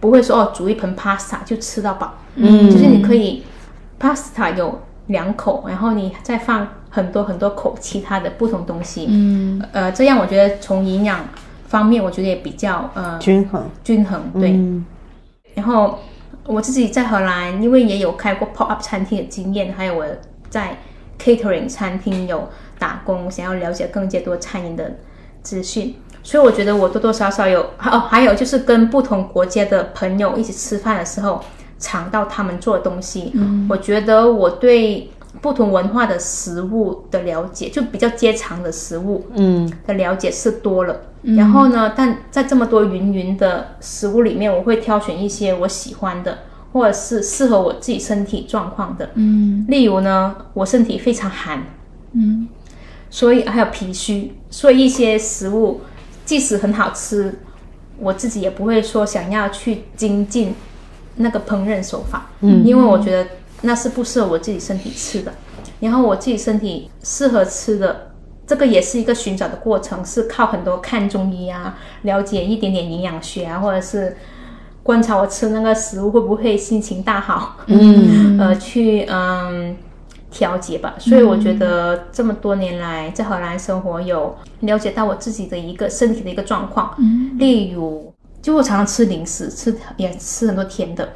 [0.00, 3.44] 不会说哦煮一盆 pasta 就吃到饱，嗯就是你可以
[4.00, 9.60] pasta 有两口，然后你再放很多很多口其他的不同东西，嗯。
[9.72, 11.26] 呃，这样我觉得从营养
[11.66, 14.52] 方面，我觉得也比较呃均衡，均衡，对。
[14.52, 14.84] 嗯。
[15.54, 15.98] 然后
[16.46, 20.06] 我自己在荷兰，因为也有开过 pop up 餐厅的经验，还有我
[20.48, 20.78] 在
[21.20, 24.96] catering 餐厅有打工，想要了解更加多餐饮的
[25.42, 31.42] 资讯，所以我觉得我多多少少有哦，还有就是跟不同国家的朋友一起吃饭的时候，
[31.80, 33.66] 尝到他们做的东西，嗯。
[33.68, 35.10] 我觉得我对
[35.40, 39.70] 不同文化的食物的了解，就比较接长的食物，嗯。
[39.86, 41.00] 的了解是多了。
[41.22, 46.38] 然后呢，但在这么多云云的食物里面，我会挑选一些我喜欢的，
[46.72, 49.10] 或者是适合我自己身体状况的。
[49.14, 49.64] 嗯。
[49.68, 51.64] 例如呢，我身体非常寒，
[52.12, 52.48] 嗯。
[53.10, 55.82] 所以还有脾虚，所以一些食物
[56.24, 57.38] 即使很好吃，
[57.98, 60.54] 我自己也不会说想要去精进
[61.16, 63.28] 那个烹饪手法，嗯，因为我觉得
[63.64, 65.32] 那是不适合我自己身体吃的。
[65.80, 68.12] 然后我自己身体适合吃的，
[68.46, 74.16] 这个也是一个寻找的过程，是靠很多看中医啊，了解一点点营养学啊，或者是
[74.82, 79.76] 观察我吃那个食物会不会心情大好，嗯 呃，去嗯
[80.30, 80.94] 调节吧。
[80.98, 86.94] 所以我觉得这么多年来在荷兰生活，有了解到我自己的一个身体的一个状况。
[86.98, 91.10] 嗯例如，就我常常吃零食，吃也吃很多甜的，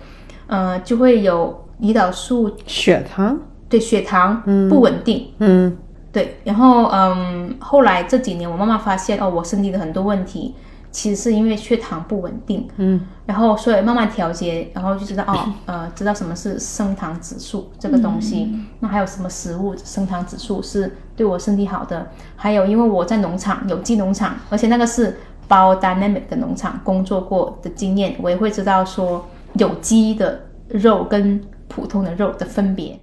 [0.47, 5.33] 呃，就会有胰岛素血糖，对血糖不稳定。
[5.39, 5.77] 嗯。
[6.11, 10.55] 对，然后嗯，后来这几年我慢慢发现哦，我身体的很多问题
[10.91, 18.51] 其实是因为血糖不稳定，嗯，然后所以慢慢调节，然后就知道哦， 呃，知道什么是升糖指数这个东西，
[18.81, 31.39] 那还有什么食物升糖指数是对我身体好的，还有因为我在农场有机农场，而且那个是 biodynamic 的农场工作过的经验，我也会知道说有机的肉跟
[31.69, 32.99] 普通的肉的分别。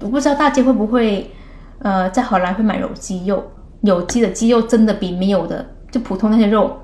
[0.00, 1.30] 我不知道大家会不会，
[1.78, 3.42] 呃，在荷兰会买有机肉，
[3.82, 6.76] 有机的鸡肉真的比没有的就普通那些肉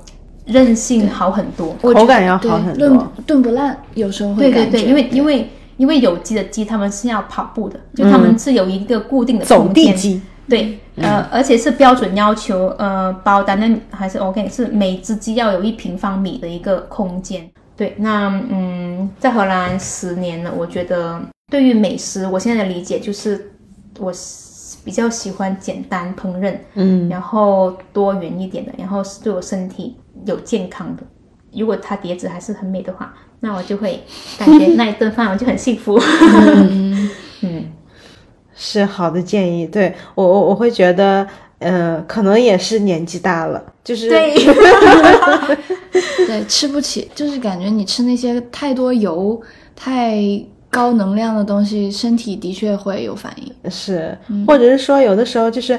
[0.46, 1.74] 韧性好很多。
[1.74, 9.68] 口感要好很多炖炖不烂，有时候会感觉对对对，因为因为因为有机的鸡它们是要跑步的，就它们是有一个固定的走。
[9.68, 17.50] 地鸡，对，呃，而且是标准要求，呃，包单那还是 OK，是每只鸡要有一平方米的一个空间。
[17.82, 21.20] 对，那嗯，在荷兰十年了，我觉得
[21.50, 23.50] 对于美食，我现在的理解就是，
[23.98, 24.12] 我
[24.84, 31.02] 比较喜欢简单烹饪，嗯然后多元一点的，然后是对我身体有健康的。
[31.52, 34.00] 如果它碟子还是很美的话，那我就会
[34.38, 36.00] 感觉 那一顿饭我就很幸福。
[37.40, 37.68] 嗯
[38.54, 39.66] 是好的建议。
[39.66, 41.26] 对我我我会觉得，
[41.62, 44.34] 呃，可能也是年纪大了，就是对，
[46.26, 49.40] 对吃不起，就是感觉你吃那些太多油、
[49.74, 50.20] 太
[50.70, 53.70] 高能量的东西，身体的确会有反应。
[53.70, 55.78] 是，或者是说有的时候就是。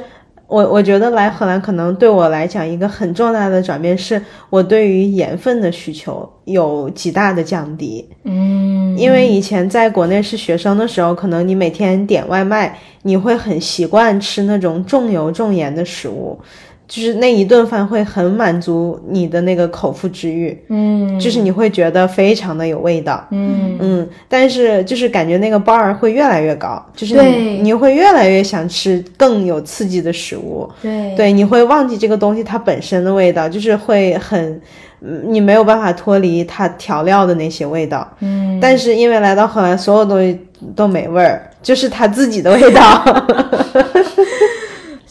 [0.53, 8.07] 我我觉得来荷兰可能对我来讲一个很重大的转变，是我对于盐分的需求有极大的降低。
[8.23, 16.39] 嗯，因为以前在国内是学生的时候，可能你每天点外卖，你会很习惯吃那种重油重盐的食物，
[16.87, 23.25] 就是那一顿饭会很满足你的那个口腹之欲，嗯，就是你会觉得非常的有味道。
[23.31, 34.61] 嗯嗯，但是就是感觉那个 bar 会越来越高，就是你你会越来越想吃更有刺激的食物，对对，你会忘记这个东西它本身的味道，就是会很，
[35.01, 38.07] 嗯你没有办法脱离它调料的那些味道。
[38.19, 40.37] 嗯，但是因为来到荷兰，所有东西
[40.75, 43.03] 都没味儿，就是它自己的味道。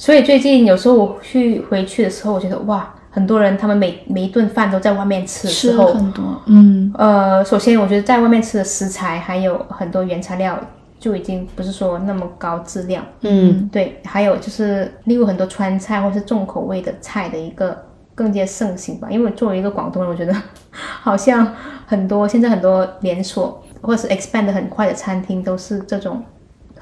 [0.03, 10.59] 所以最近有时候我去回去的时候，我觉得哇，很多人他们每每一顿饭都在外面吃的时吃候，很多，嗯，呃，首先我觉得在外面吃的食材还有很多原材料
[10.99, 17.81] 就已经不是说那么高质量，嗯，对，还有就是例如很多川菜或是重口味的菜的一个
[18.13, 19.07] 更加盛行吧。
[19.09, 20.35] 因为作为一个广东人，我觉得
[20.73, 21.55] 好像
[21.87, 26.21] 很多现在很多连锁或者是 expand 的很快的餐厅都是这种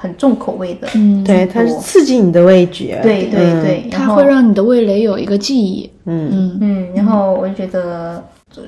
[0.03, 1.22] 很重口味的，嗯。
[1.22, 2.98] 对，它是刺激你的味觉。
[3.03, 3.62] 对对嗯。
[3.62, 5.90] 对，它会让你的味蕾有一个记忆。
[6.07, 6.30] 嗯。
[6.32, 6.59] 嗯。
[6.62, 8.24] 嗯，然后我就觉得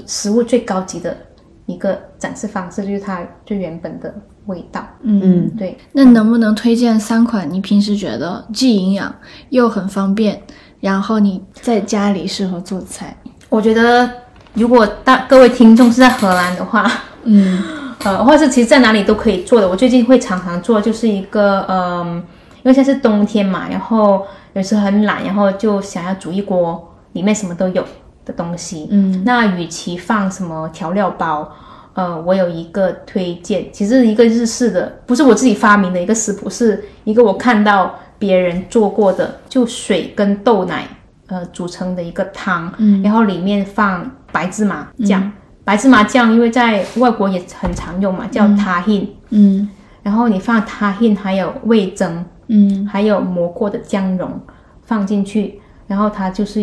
[0.07, 1.17] 食物最高级的
[1.65, 4.15] 一个展示方式，就是它最原本的
[4.45, 4.87] 味道。
[5.01, 5.51] 嗯。
[5.57, 9.15] 对，那能不能推荐三款你平时觉得既营养
[9.49, 10.39] 又很方便，
[10.81, 13.17] 然后你在家里适合做菜？
[13.49, 14.09] 我觉得
[14.53, 16.91] 如果大各位听众是在荷兰的话，
[17.25, 17.59] 嗯
[18.05, 19.69] 呃，或者是其实在哪里都可以做的。
[19.69, 22.17] 我最近会常常做，就是一个嗯、
[22.63, 27.85] 因为现在是冬天嘛，然后有时候很懒，然后就想要煮一锅里面什么都有
[28.25, 28.89] 的东西。
[28.91, 31.49] 嗯那与其放什么调料包，
[31.95, 40.89] 呃，我有一个推荐，其实一个日式的，不是我自己发明的一个食谱，是一个我看到别人做过的，就水跟豆奶
[41.29, 45.31] 呃组成的一个汤，嗯然后里面放白芝麻酱。
[45.65, 49.69] 白芝麻酱因为在外国也很常用嘛，叫 tahin，、嗯。
[50.03, 52.87] 然后你放 tahin 还有味增，嗯。
[52.87, 54.41] 还有磨过的姜蓉
[54.83, 56.61] 放进去，然后它就是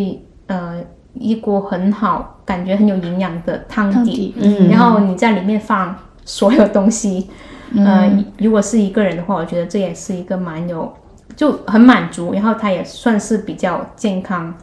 [0.48, 0.82] 呃
[1.14, 3.96] 一锅很好，感觉很有营养的汤底。
[3.96, 4.70] 汤底嗯。
[4.70, 5.96] 然后你在里面放
[6.26, 7.30] 所有东西，
[7.76, 10.94] 呃，如果是一个人的话，我觉得这也是一个蛮有
[11.36, 14.54] 就很满足，然后它也算是比较健康。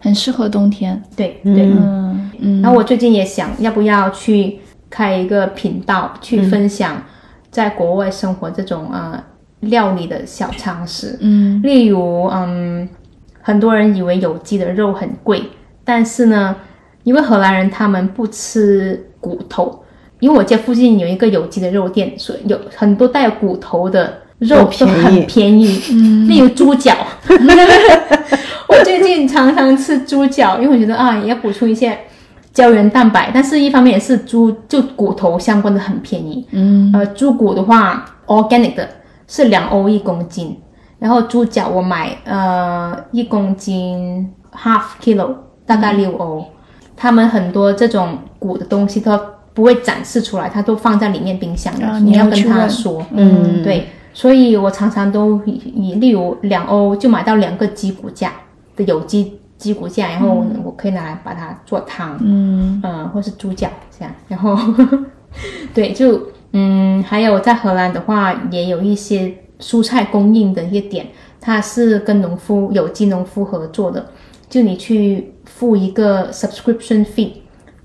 [0.00, 1.00] 很适合冬天。
[1.14, 2.30] 对对，嗯。
[2.40, 7.00] 嗯，然后我最近也想要不要去开一个频道，去分享
[7.50, 9.22] 在国外生活这种呃
[9.60, 11.18] 料理的小常识。
[11.20, 11.60] 嗯。
[11.62, 12.88] 例如，嗯，
[13.42, 15.42] 很多人以为有机的肉很贵，
[15.84, 16.56] 但是呢，
[17.04, 19.84] 因为荷兰人他们不吃骨头，
[20.18, 25.02] 因为我家附近有一个有机的肉店，所以有很多带骨头的肉都便宜。
[25.02, 25.66] 都很便宜，
[26.26, 26.96] 例如猪脚。
[28.70, 31.98] 我最近常常吃猪脚，因为我觉得啊，也要补充一些
[32.52, 36.46] 胶原蛋白，但是一方面也是猪就骨头相关的很便宜。
[36.52, 38.88] 嗯呃，猪骨的话，organic 的
[39.26, 40.56] 是两欧一公斤，
[41.00, 45.34] 然后猪脚我买呃一公斤 half kilo
[45.66, 46.44] 大概六欧。
[46.96, 49.18] 他们很多这种骨的东西都
[49.52, 53.04] 不会展示出来，它都放在里面冰箱的，啊你要跟他说。
[53.10, 58.30] 嗯对，所以我常常都以以例如两欧就买到两个鸡骨架
[58.80, 62.18] 的有机鸡骨架，然后我可以拿来把它做汤。
[62.20, 62.80] 嗯。
[62.82, 64.56] 嗯，或是猪脚这样，然后
[65.74, 71.06] 对，就嗯，还有在荷兰的话，也有一些蔬菜供应的一些点，
[71.40, 74.06] 它是跟农夫有机农夫合作的，
[74.48, 77.32] 就你去付一个 subscription fee，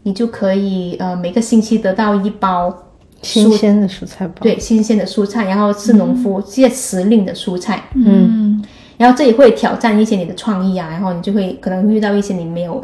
[0.03, 2.73] 你就可以呃每个星期得到一包
[3.21, 4.33] 新鲜的蔬菜包。
[4.41, 8.63] 对新鲜的蔬菜，然后是农夫这些时令的蔬菜，嗯
[8.97, 12.83] 然后这也会挑战一些你的创意啊，然后你就会可能遇到一些你没有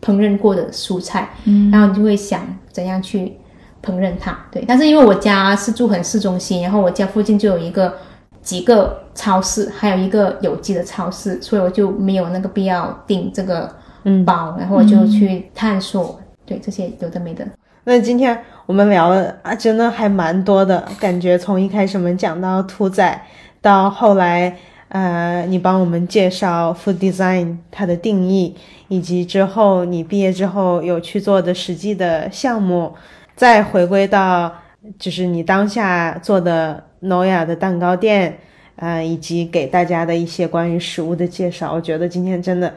[0.00, 2.40] 烹饪过的蔬菜，嗯然后你就会想
[2.70, 3.36] 怎样去
[3.84, 4.36] 烹饪它。
[4.50, 7.94] 对，但是因为我家是住很市中心，然后我家附近就有一个
[8.42, 13.72] 几个超市，还有一个有机的超市，所以我就没有那个必要订这个
[14.26, 17.46] 包，然后我就去探索，对这些有的没的。
[17.84, 18.36] 那今天
[18.66, 23.24] 我们聊了啊，真的还蛮多的，感觉从一开始我们讲到屠宰，
[23.60, 24.56] 到后来
[24.92, 28.54] 呃，你帮我们介绍 food design 它的定义，
[28.88, 32.92] 以及之后你毕业之后有去做的实际的项目，
[33.34, 34.52] 再回归到
[34.98, 38.36] 就是你当下做的 Noya 的蛋糕店，
[38.76, 41.72] 呃，以及给大家的一些关于食物的介绍。
[41.72, 42.74] 我觉得今天真的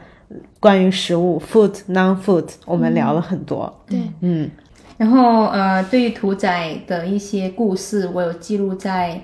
[0.58, 4.50] 关于食物 food non food 我们聊了很多，对，嗯。
[4.96, 9.20] 然后呃，对于屠宰的一些故事，我有记录在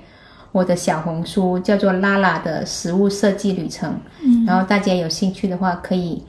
[0.53, 3.99] 我的小红书，叫做拉拉的食物设计旅程。
[4.23, 6.23] 嗯，然后大家有兴趣的话，可以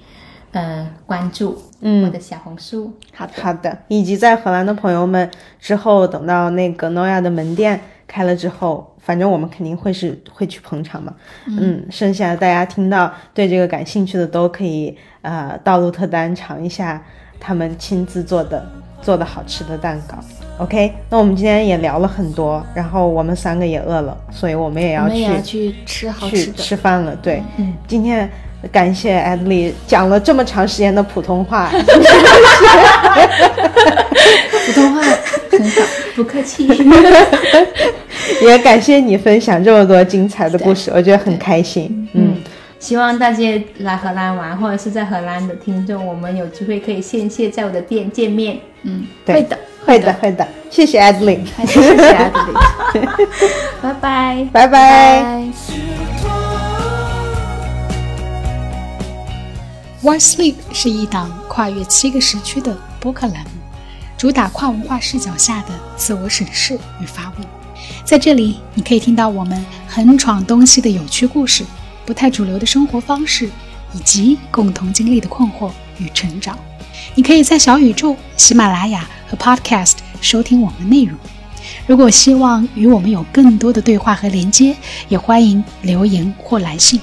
[0.53, 2.91] 呃关注我的小红书。
[3.13, 5.29] 好的，好的，以及在荷兰的朋友们，
[5.59, 11.13] 之后等到那个 Noya 的门店开了之后，反正我们肯定会是会去捧场嘛。
[11.47, 17.03] 嗯，剩下的大家听到对这个感兴趣的，都可以呃到鹿特丹尝一下
[17.41, 18.65] 他们亲自做的
[19.01, 20.17] 做的好吃的蛋糕。
[20.59, 25.09] OK，那我们今天也聊了很多，然后我们三个也饿了，所以我们也要
[25.41, 26.53] 去吃好吃的。
[26.53, 27.15] 吃饭了。
[27.15, 27.41] 对，
[27.87, 28.29] 今天
[28.71, 31.69] 感谢 Adley 讲了这么长时间的普通话，
[34.65, 35.01] 普通话
[35.51, 35.81] 很好，
[36.15, 36.67] 不客气。
[38.41, 42.07] 也感谢你分享这么多精彩的故事，我觉得很开心。
[42.13, 42.35] 嗯，
[42.79, 48.59] 希望大家来荷兰玩，或者是在荷兰的听众，我们有机会可以线下在我的店见面。
[48.83, 52.53] 嗯，对会的，会的，会的，谢谢 Adley， 谢谢 Adley，
[53.81, 54.47] 拜拜。
[54.51, 55.21] 拜拜。
[55.21, 55.43] 拜。
[60.03, 63.51] One Sleep 是一档跨越七个时区的播客栏目，
[64.17, 67.47] 主打跨文化视角下的自我审视与发问。
[68.03, 71.63] 在这里，你可以听到我们横闯东西的有趣故事，
[72.05, 73.49] 不太主流的生活方式，
[73.93, 76.57] 以及共同经历的困惑与成长。
[77.15, 81.17] 你可以在小宇宙、喜马拉雅和 Podcast 收听我们的内容。
[81.87, 84.75] 如果希望与我们有更多的对话和连接，
[85.09, 86.99] 也欢迎留言或来信。